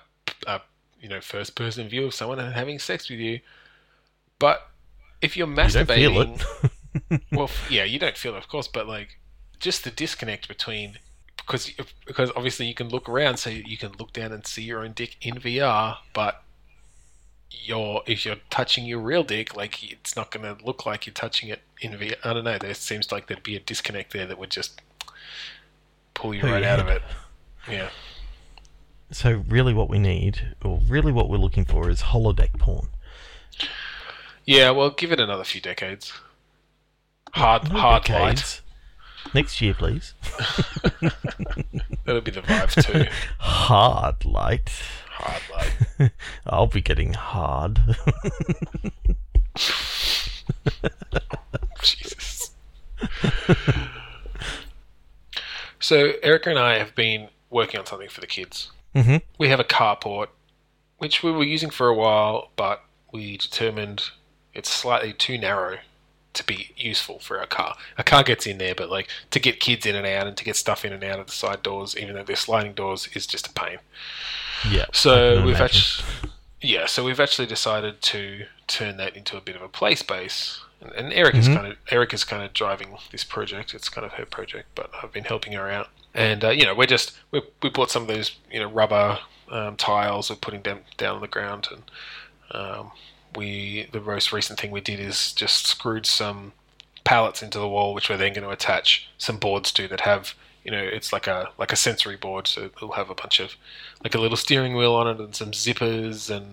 [0.47, 0.61] a
[0.99, 3.41] you know first person view of someone having sex with you.
[4.39, 4.67] But
[5.21, 6.43] if you're You don't feel masturbating,
[7.11, 7.21] it.
[7.31, 9.19] well, yeah, you don't feel it, of course, but like
[9.59, 10.97] just the disconnect between
[11.45, 11.71] because
[12.05, 14.93] because obviously you can look around, so you can look down and see your own
[14.93, 16.43] dick in VR, but
[17.49, 21.13] you're if you're touching your real dick, like it's not going to look like you're
[21.13, 22.15] touching it in VR.
[22.23, 22.57] I don't know.
[22.57, 24.81] There seems like there'd be a disconnect there that would just
[26.13, 27.01] pull you Pull right your out of it.
[27.69, 27.89] Yeah.
[29.11, 32.87] So really, what we need, or really what we're looking for, is holodeck porn.
[34.45, 36.13] Yeah, well, give it another few decades.
[37.33, 38.61] Hard, No hard light.
[39.33, 40.13] Next year, please.
[42.05, 43.05] That'll be the Vive too.
[43.39, 44.69] Hard light.
[45.11, 46.11] hard light.
[46.45, 47.79] I'll be getting hard.
[51.81, 52.51] Jesus.
[55.79, 58.71] so Erica and I have been working on something for the kids.
[58.95, 60.27] hmm We have a carport,
[60.97, 64.09] which we were using for a while, but we determined
[64.53, 65.77] it's slightly too narrow
[66.33, 67.75] to be useful for our car.
[67.97, 70.43] A car gets in there, but like to get kids in and out and to
[70.43, 73.27] get stuff in and out of the side doors, even though they're sliding doors, is
[73.27, 73.77] just a pain.
[74.69, 74.85] Yeah.
[74.93, 76.07] So we've actually,
[76.61, 80.61] yeah, so we've actually decided to turn that into a bit of a play space.
[80.79, 81.55] And, and Eric is Mhm.
[81.55, 83.73] kind of Eric is kind of driving this project.
[83.73, 85.89] It's kind of her project, but I've been helping her out.
[86.13, 89.19] And uh, you know, we're just we we bought some of those you know rubber
[89.49, 90.29] um, tiles.
[90.29, 91.83] We're putting them down on the ground, and
[92.51, 92.91] um,
[93.35, 96.53] we the most recent thing we did is just screwed some
[97.03, 100.35] pallets into the wall, which we're then going to attach some boards to that have
[100.63, 103.55] you know it's like a like a sensory board, so it'll have a bunch of
[104.03, 106.45] like a little steering wheel on it and some zippers and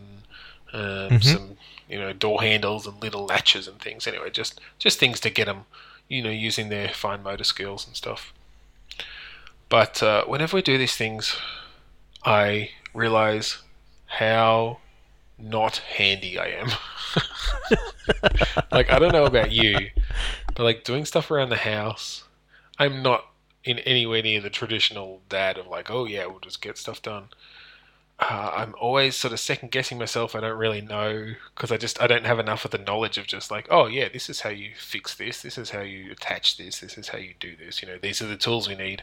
[0.72, 1.24] um, Mhm.
[1.24, 1.56] some
[1.88, 4.06] you know door handles and little latches and things.
[4.06, 5.66] Anyway, just just things to get them
[6.08, 8.32] you know using their fine motor skills and stuff.
[9.68, 11.36] But uh, whenever we do these things,
[12.24, 13.58] I realize
[14.06, 14.78] how
[15.38, 16.70] not handy I am.
[18.72, 19.90] like I don't know about you,
[20.54, 22.24] but like doing stuff around the house,
[22.78, 23.26] I'm not
[23.64, 27.24] in anywhere near the traditional dad of like, oh yeah, we'll just get stuff done.
[28.20, 30.34] Uh, I'm always sort of second guessing myself.
[30.34, 33.28] I don't really know because I just I don't have enough of the knowledge of
[33.28, 35.42] just like, oh yeah, this is how you fix this.
[35.42, 36.80] This is how you attach this.
[36.80, 37.80] This is how you do this.
[37.80, 39.02] You know, these are the tools we need.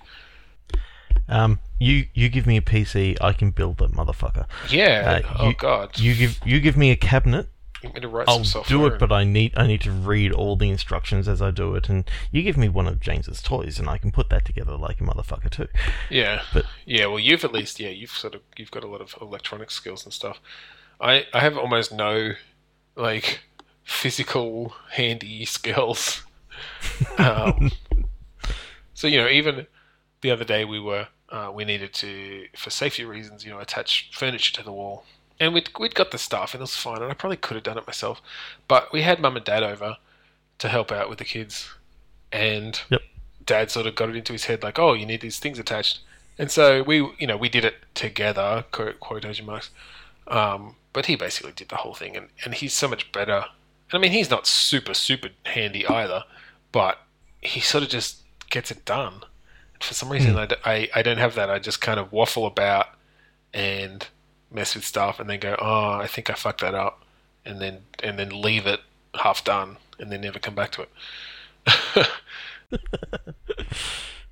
[1.28, 4.46] Um, you you give me a PC, I can build that motherfucker.
[4.70, 5.22] Yeah.
[5.26, 6.00] Uh, oh you- god.
[6.00, 7.48] You give you give me a cabinet,
[7.84, 10.32] You want to write I'll some do it, but I need I need to read
[10.32, 11.90] all the instructions as I do it.
[11.90, 15.02] And you give me one of James's toys, and I can put that together like
[15.02, 15.68] a motherfucker too.
[16.10, 17.08] Yeah, But- yeah.
[17.08, 20.04] Well, you've at least yeah, you've sort of you've got a lot of electronic skills
[20.06, 20.40] and stuff.
[21.02, 22.34] I I have almost no
[22.96, 23.42] like
[23.84, 26.22] physical handy skills.
[27.18, 27.72] Um,
[28.94, 29.68] so you know, even
[30.22, 34.10] the other day we were uh, we needed to for safety reasons, you know, attach
[34.14, 35.06] furniture to the wall,
[35.40, 37.64] and we'd we'd got the stuff and it was fine, and I probably could have
[37.64, 38.22] done it myself,
[38.68, 39.98] but we had mum and dad over
[40.60, 41.70] to help out with the kids,
[42.32, 43.02] and Yep.
[43.46, 46.00] dad sort of got it into his head like, oh, you need these things attached,
[46.38, 49.70] and so we you know we did it together, quote, quotation marks,
[50.28, 53.46] um, but he basically did the whole thing, and and he's so much better.
[53.92, 56.24] And I mean, he's not super super handy either,
[56.72, 57.00] but
[57.42, 59.22] he sort of just gets it done.
[59.86, 61.50] For some reason, I, d- I, I don't have that.
[61.50, 62.88] I just kind of waffle about
[63.54, 64.08] and
[64.52, 67.04] mess with stuff, and then go, oh, I think I fucked that up,
[67.46, 68.82] and then and then leave it
[69.16, 70.90] half done, and then never come back to it.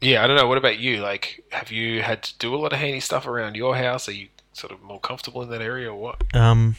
[0.01, 0.47] yeah, I don't know.
[0.47, 1.01] What about you?
[1.01, 4.07] Like, have you had to do a lot of handy stuff around your house?
[4.09, 6.35] Are you sort of more comfortable in that area, or what?
[6.35, 6.75] Um,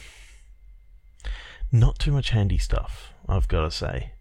[1.71, 4.11] not too much handy stuff, I've got to say.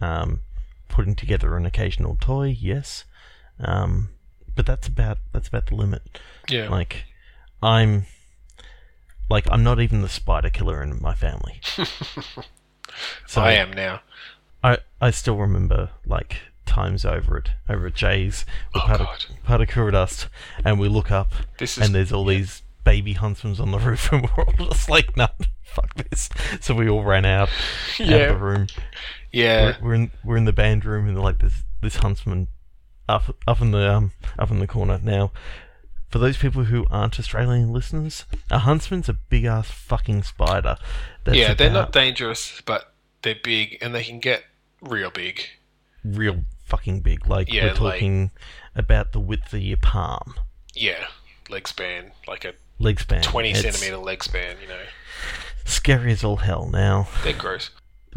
[0.00, 0.40] Um,
[0.88, 3.04] putting together an occasional toy, yes.
[3.60, 4.10] Um,
[4.56, 6.20] but that's about that's about the limit.
[6.48, 7.04] Yeah, Like,
[7.62, 8.06] I'm
[9.30, 11.60] like I'm not even the spider killer in my family.
[13.26, 14.02] So I am now.
[14.62, 19.24] I I still remember like times over at over at Jay's with Oh, part God.
[19.30, 20.28] of part of Kuradust,
[20.64, 24.22] and we look up is and there's all these baby huntsmen on the roof, and
[24.36, 25.26] we're all just like, no,
[25.64, 26.28] fuck this.
[26.60, 28.66] So we all ran out, out of yeah, the room.
[29.32, 29.76] yeah.
[29.80, 32.46] We're, we're in we're in the band room, and like this this huntsman
[33.08, 34.98] up up in the um up in the corner.
[35.02, 35.32] Now,
[36.10, 40.76] for those people who aren't Australian listeners, a huntsman's a big ass fucking spider.
[41.24, 42.92] That's yeah, they're not dangerous, but
[43.22, 44.44] they're big and they can get
[44.80, 45.40] real big.
[46.04, 47.26] real fucking big.
[47.26, 48.30] Like Yeah, we're like- talking
[48.74, 50.34] about the width of your palm,
[50.74, 51.06] Yeah,
[51.48, 53.22] leg span, like a leg span.
[53.22, 54.82] 20 It's centimeter leg span, you know.
[55.64, 56.68] Scary as all hell.
[56.70, 57.70] Now, They're gross.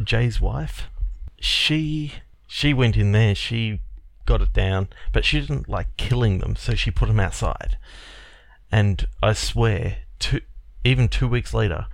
[0.03, 0.87] Jay's wife,
[1.39, 2.13] she
[2.47, 3.81] she went in there, she
[4.27, 7.77] got it down, but she didn't like killing them, so she put them outside.
[8.71, 10.41] And I swear, two,
[10.83, 11.87] even two weeks later,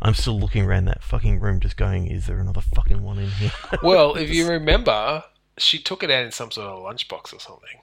[0.00, 3.30] I'm still looking around that fucking room, just going, "Is there another fucking one in
[3.30, 3.52] here?"
[3.82, 5.24] Well, if you remember,
[5.58, 7.80] she took it out in some sort of lunchbox or something,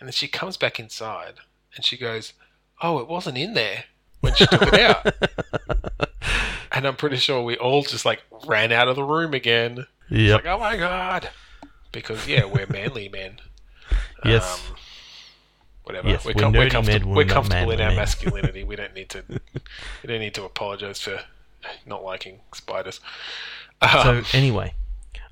[0.00, 1.34] and then she comes back inside
[1.76, 2.32] and she goes,
[2.80, 3.84] "Oh, it wasn't in there
[4.20, 5.06] when she took it out."
[6.72, 9.86] and I'm pretty sure we all just like ran out of the room again.
[10.08, 10.44] yep.
[10.44, 11.28] Like, oh my god,
[11.92, 13.40] because yeah, we're manly men.
[14.24, 14.68] yes.
[14.68, 14.76] Um,
[15.84, 16.08] whatever.
[16.08, 17.96] Yes, we're, we're com- we're nerdy comfortable, men, we're we're comfortable in our men.
[17.96, 18.64] masculinity.
[18.64, 19.24] we don't need to.
[20.02, 21.20] We don't need to apologize for
[21.84, 23.00] not liking spiders.
[23.82, 24.74] so Um, anyway,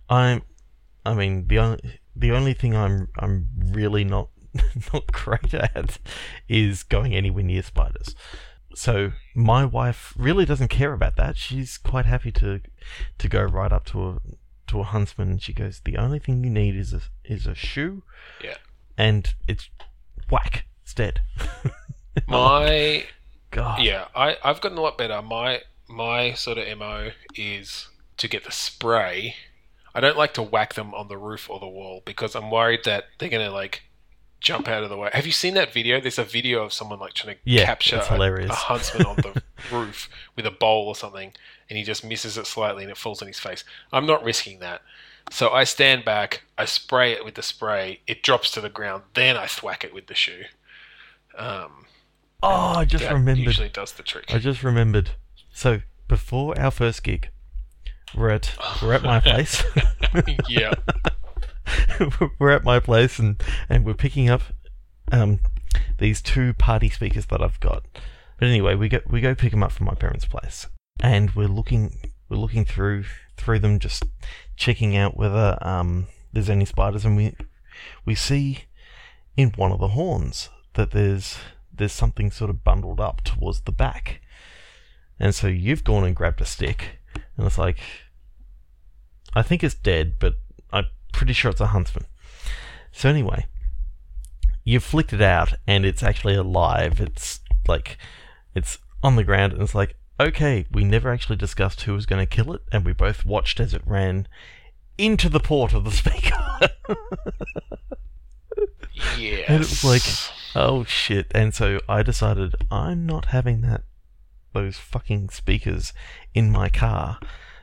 [0.09, 0.43] I'm.
[1.07, 4.29] I mean, the only the only thing I'm I'm really not
[4.93, 5.99] not great at
[6.49, 8.15] is going anywhere near spiders.
[8.75, 11.37] So my wife really doesn't care about that.
[11.37, 12.61] She's quite happy to
[13.19, 14.19] to go right up to a
[14.69, 17.55] to a huntsman, and she goes, "The only thing you need is a is a
[17.55, 18.03] shoe,
[18.43, 18.57] Yeah.
[18.97, 19.69] and it's
[20.31, 21.23] whack, it's dead."
[22.29, 23.05] my
[23.51, 25.23] God, yeah, I I've gotten a lot better.
[25.23, 27.89] My my sort of mo is
[28.19, 29.37] to get the spray.
[29.95, 32.81] I don't like to whack them on the roof or the wall because I'm worried
[32.85, 33.83] that they're gonna like
[34.41, 35.11] jump out of the way.
[35.13, 36.01] Have you seen that video?
[36.01, 38.01] There's a video of someone like trying to Yeah, capture a,
[38.51, 41.33] a huntsman on the roof with a bowl or something,
[41.69, 43.65] and he just misses it slightly and it falls on his face.
[43.93, 44.83] I'm not risking that.
[45.31, 49.03] So I stand back, I spray it with the spray, it drops to the ground,
[49.15, 50.45] then I thwack it with the shoe.
[51.37, 51.85] Um,
[52.43, 53.39] Oh, I just remembered.
[53.39, 54.33] usually does the trick.
[54.33, 55.11] I just remembered.
[55.53, 57.31] So before our first gig,
[58.15, 59.63] we're at we're at my place.
[60.49, 60.73] yeah.
[62.39, 64.43] we're at my place and and we're picking up
[65.13, 65.41] um
[65.99, 67.85] these two party speakers that I've got.
[68.39, 70.67] But anyway, we go we go pick them up from my parents' place,
[71.01, 73.05] and we're looking we're looking through
[73.37, 74.05] through them, just
[74.57, 77.35] checking out whether um there's any spiders, and we
[78.05, 78.65] we see
[79.37, 81.39] in one of the horns that there's
[81.73, 84.21] there's something sort of bundled up towards the back,
[85.19, 87.01] and so you've gone and grabbed a stick,
[87.37, 87.79] and it's like
[89.35, 90.35] I think it's dead, but
[91.19, 92.07] pretty sure it's a huntsman.
[92.93, 93.47] So anyway,
[94.63, 97.01] you've flicked it out and it's actually alive.
[97.01, 97.99] It's like
[98.55, 102.25] it's on the ground and it's like, okay, we never actually discussed who was going
[102.25, 104.29] to kill it, and we both watched as it ran
[104.97, 106.37] into the port of the speaker.
[109.17, 109.45] Yes.
[109.49, 110.03] And it was like,
[110.57, 111.31] oh shit.
[111.33, 113.83] And so I decided I'm not having that
[114.53, 115.93] those fucking speakers
[116.35, 117.21] in my car.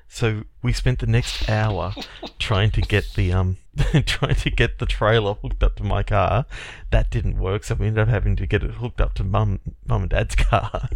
[0.08, 1.93] So we spent the next hour
[2.39, 3.58] trying to get the um
[4.06, 6.45] trying to get the trailer hooked up to my car.
[6.91, 9.60] That didn't work, so we ended up having to get it hooked up to mum
[9.86, 10.89] mum and dad's car.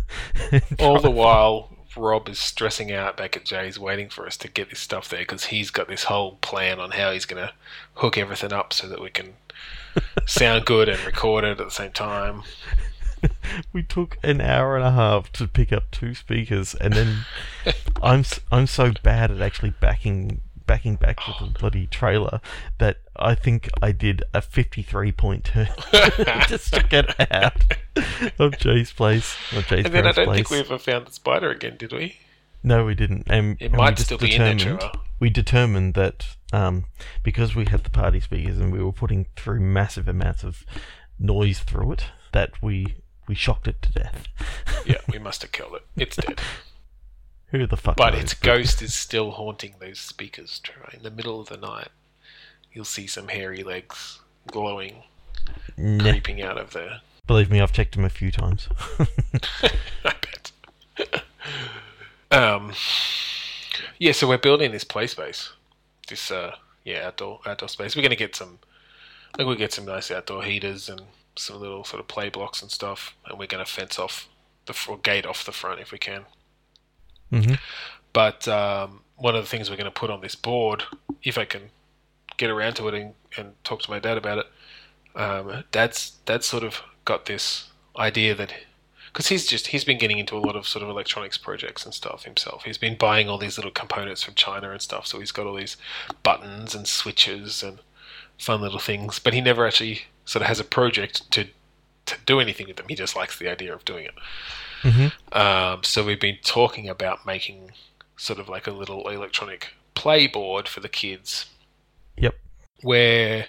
[0.52, 4.48] And all the while, Rob is stressing out back at Jay's, waiting for us to
[4.48, 7.54] get this stuff there because he's got this whole plan on how he's going to
[7.96, 9.34] hook everything up so that we can
[10.26, 12.44] sound good and record it at the same time.
[13.74, 17.26] we took an hour and a half to pick up two speakers, and then
[18.04, 22.40] I'm I'm so bad at actually backing backing back with the bloody trailer
[22.78, 25.68] that I think I did a 53 point turn
[26.48, 27.64] just to get out
[28.38, 30.36] of Jay's place or Jay's And then I don't place.
[30.38, 32.18] think we ever found the spider again, did we?
[32.62, 33.24] No, we didn't.
[33.28, 36.86] And, It and might still be in there, determined- We determined that um,
[37.24, 40.66] because we had the party speakers and we were putting through massive amounts of
[41.18, 42.94] noise through it, that we
[43.30, 44.24] we shocked it to death.
[44.88, 45.86] Yeah, we must have killed it.
[45.96, 46.42] It's dead.
[47.52, 48.24] Who the fuck But knows?
[48.24, 50.90] its ghost is still haunting those speakers, Trevor.
[50.94, 51.90] In the middle of the night,
[52.74, 55.04] you'll see some hairy legs glowing,
[55.78, 57.02] Nah, creeping out of there.
[57.28, 58.68] believe me, I've checked them a few times.
[60.04, 61.24] I bet.
[62.32, 62.74] um,
[64.00, 65.52] yeah, so we're building this play space,
[66.08, 67.96] this uh, yeah outdoor outdoor space.
[67.96, 68.60] We're going to get some,
[69.34, 71.02] I think we'll get some nice outdoor heaters and
[71.36, 74.28] some little sort of play blocks and stuff, and we're going to fence off
[74.66, 76.26] the or gate off the front if we can.
[77.32, 77.54] hmm
[78.14, 80.84] But um, one of the things we're going to put on this board,
[81.24, 81.70] if I can
[82.38, 84.48] get around to it and, and talk to my dad about it,
[85.16, 88.54] um, dad's dad's sort of got this idea that
[89.12, 91.94] because he's just he's been getting into a lot of sort of electronics projects and
[91.94, 92.64] stuff himself.
[92.64, 95.08] He's been buying all these little components from China and stuff.
[95.08, 95.78] So he's got all these
[96.24, 97.80] buttons and switches and
[98.38, 99.20] fun little things.
[99.20, 101.42] But he never actually sort of has a project to
[102.06, 102.88] to do anything with them.
[102.90, 104.16] He just likes the idea of doing it.
[104.82, 105.08] hmm
[105.38, 107.72] Um, so we've been talking about making
[108.18, 109.62] sort of like a little electronic
[109.96, 111.46] play board for the kids
[112.18, 112.36] Yep.
[112.82, 113.48] where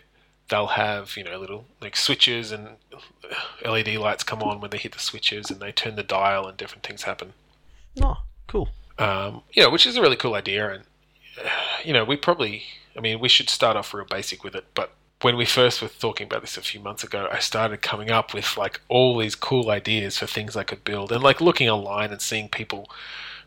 [0.49, 2.77] they'll have, you know, little like switches and
[3.65, 6.57] LED lights come on when they hit the switches and they turn the dial and
[6.57, 7.33] different things happen.
[8.03, 8.69] Oh, cool.
[8.99, 10.73] Um, you know, which is a really cool idea.
[10.73, 10.85] And,
[11.43, 11.49] uh,
[11.85, 12.65] you know, we probably,
[12.97, 14.67] I mean, we should start off real basic with it.
[14.75, 18.11] But when we first were talking about this a few months ago, I started coming
[18.11, 21.69] up with like all these cool ideas for things I could build and like looking
[21.69, 22.91] online and seeing people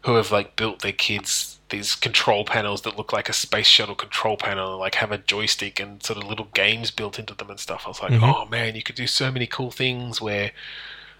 [0.04, 3.96] who have like built their kids these control panels that look like a space shuttle
[3.96, 7.50] control panel and like have a joystick and sort of little games built into them
[7.50, 7.84] and stuff.
[7.86, 8.22] I was like, Mhm.
[8.22, 10.52] oh man, you could do so many cool things where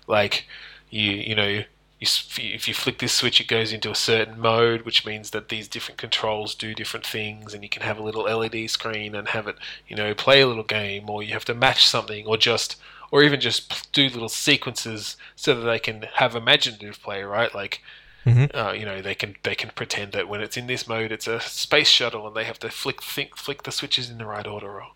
[0.08, 0.46] like
[0.90, 1.64] you you know
[2.04, 5.50] you, if you flick this switch it goes into a certain mode which means that
[5.50, 9.30] these different controls do different things and you can have a little led screen and
[9.30, 9.56] have it
[9.88, 12.76] you know play a little game or you have to match something or just
[13.12, 17.82] or even just do little sequences so that they can have imaginative play right like
[18.26, 18.58] Mm-hmm.
[18.58, 21.28] uh, you know they can they can pretend that when it's in this mode it's
[21.28, 24.48] a space shuttle and they have to flick think, flick the switches in the right
[24.48, 24.88] order or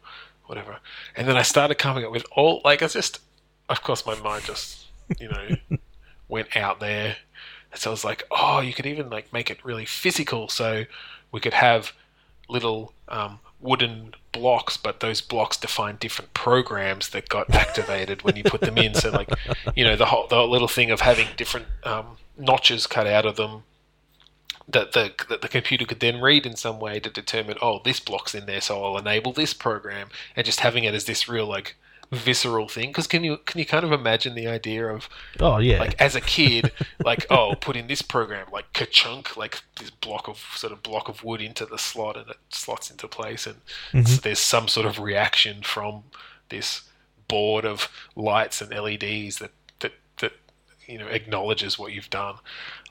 [0.45, 0.77] whatever
[1.13, 3.19] and then i started coming up with all like i just
[3.67, 4.85] of course my mind just
[5.19, 5.49] you know
[6.27, 7.17] went out there.
[7.75, 10.49] So i was like oh you could even like make it really physical.
[10.49, 10.85] So
[11.31, 11.93] we could have
[12.49, 18.43] little um, wooden blocks but those blocks define different programs that got activated when you
[18.43, 18.93] put them in.
[18.93, 19.29] So like
[19.75, 23.35] you know the whole the little thing of having different um, notches cut out of
[23.35, 23.63] them
[24.67, 27.99] that the that the computer could then read in some way to determine oh this
[27.99, 30.09] block's in there so I'll enable this program.
[30.35, 31.75] And just having it as this real like
[32.11, 35.09] visceral thing because can you can you kind of imagine the idea of
[35.41, 35.79] Oh yeah.
[35.79, 36.71] like as a kid
[37.03, 41.09] like oh put in this program like ka-chunk like this block of sort of block
[41.09, 43.57] of wood into the slot and it slots into place and
[43.91, 44.07] Mhm.
[44.07, 46.03] so there's some sort of reaction from
[46.47, 46.83] this
[47.27, 50.31] board of lights and LEDs that that that
[50.87, 52.35] you know acknowledges what you've done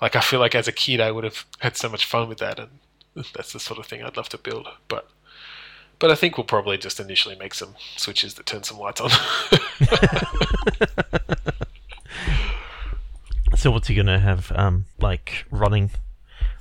[0.02, 2.38] like I feel like as a kid I would have had so much fun with
[2.38, 2.68] that and
[3.34, 5.08] that's the sort of thing I'd love to build but
[5.98, 9.10] but I think we'll probably just initially make some switches that turn some lights on
[13.56, 14.52] so what's he gonna have?
[14.54, 15.90] Um, like running,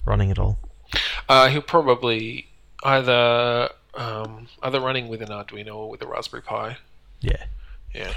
[0.06, 0.60] running at all.
[1.28, 2.48] Uh, he'll probably
[2.84, 6.78] either um, either running with an Arduino or with a Raspberry Pi.
[7.22, 7.46] Yeah.
[7.94, 8.14] Yeah,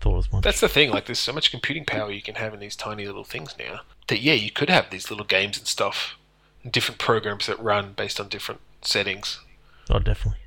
[0.00, 0.44] Thought as much.
[0.44, 0.92] that's the thing.
[0.92, 3.80] Like, there's so much computing power you can have in these tiny little things now
[4.06, 6.16] that yeah, you could have these little games and stuff,
[6.62, 9.40] and different programs that run based on different settings.
[9.90, 10.38] Oh, definitely.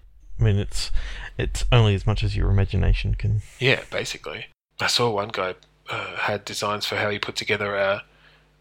[0.42, 0.92] I mean, it's
[1.38, 3.42] it's only as much as your imagination can.
[3.60, 4.48] Yeah, basically.
[4.80, 5.56] I saw one guy
[5.90, 8.04] uh, had designs for how he put together a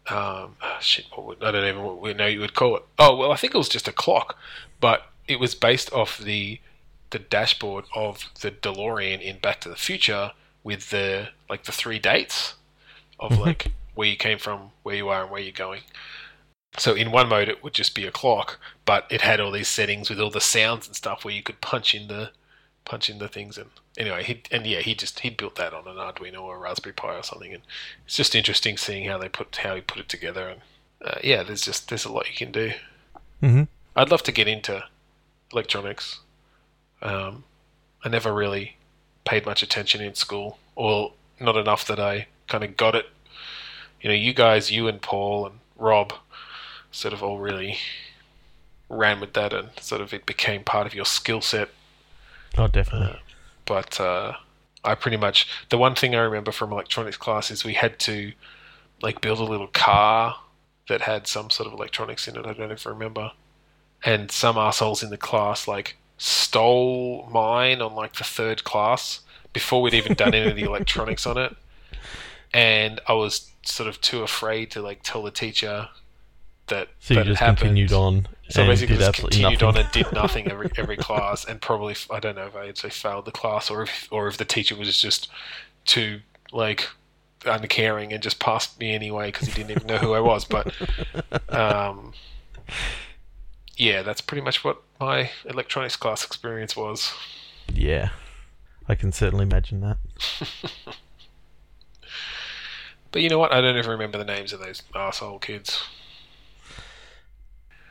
[0.07, 1.05] um, ah, shit.
[1.13, 2.83] What would, I don't even know you would call it.
[2.99, 4.37] Oh well, I think it was just a clock,
[4.79, 6.59] but it was based off the
[7.09, 10.31] the dashboard of the DeLorean in Back to the Future
[10.63, 12.55] with the like the three dates
[13.19, 13.39] of Mhm.
[13.39, 15.81] like where you came from, where you are, and where you're going.
[16.77, 19.67] So in one mode it would just be a clock, but it had all these
[19.67, 22.31] settings with all the sounds and stuff where you could punch in the
[22.83, 25.87] punch in the things and anyway he and yeah he just he built that on
[25.87, 27.61] an Arduino or a Raspberry Pi or something and
[28.07, 30.61] it's just interesting seeing how they put how he put it together and
[31.05, 32.71] uh, yeah there's just there's a lot you can do.
[33.43, 33.63] Mm-hmm.
[33.95, 34.83] I'd love to get into
[35.51, 36.19] electronics.
[37.01, 37.43] Um,
[38.03, 38.77] I never really
[39.25, 43.07] paid much attention in school, or not enough that I kind of got it.
[44.01, 46.13] You know, you guys, you and Paul and Rob,
[46.91, 47.77] sort of all really
[48.89, 51.69] ran with that, and sort of it became part of your skill set.
[52.57, 53.19] Oh, definitely.
[53.65, 54.33] But uh,
[54.83, 58.33] I pretty much the one thing I remember from electronics class is we had to
[59.01, 60.37] like build a little car
[60.89, 62.45] that had some sort of electronics in it.
[62.45, 63.31] I don't even remember.
[64.03, 69.21] And some assholes in the class like stole mine on like the third class
[69.53, 71.55] before we'd even done any of the electronics on it.
[72.53, 75.89] And I was sort of too afraid to like tell the teacher
[76.71, 77.57] that so you that it just happened.
[77.59, 79.67] continued on So and basically, did just continued nothing.
[79.67, 82.89] on and did nothing every every class, and probably I don't know if I actually
[82.89, 85.29] failed the class or if or if the teacher was just
[85.85, 86.89] too like
[87.45, 90.43] uncaring and just passed me anyway because he didn't even know who I was.
[90.45, 90.73] But
[91.49, 92.13] um,
[93.77, 97.13] yeah, that's pretty much what my electronics class experience was.
[97.73, 98.09] yeah,
[98.87, 99.97] I can certainly imagine that.
[103.11, 103.51] But you know what?
[103.51, 105.83] I don't even remember the names of those asshole kids.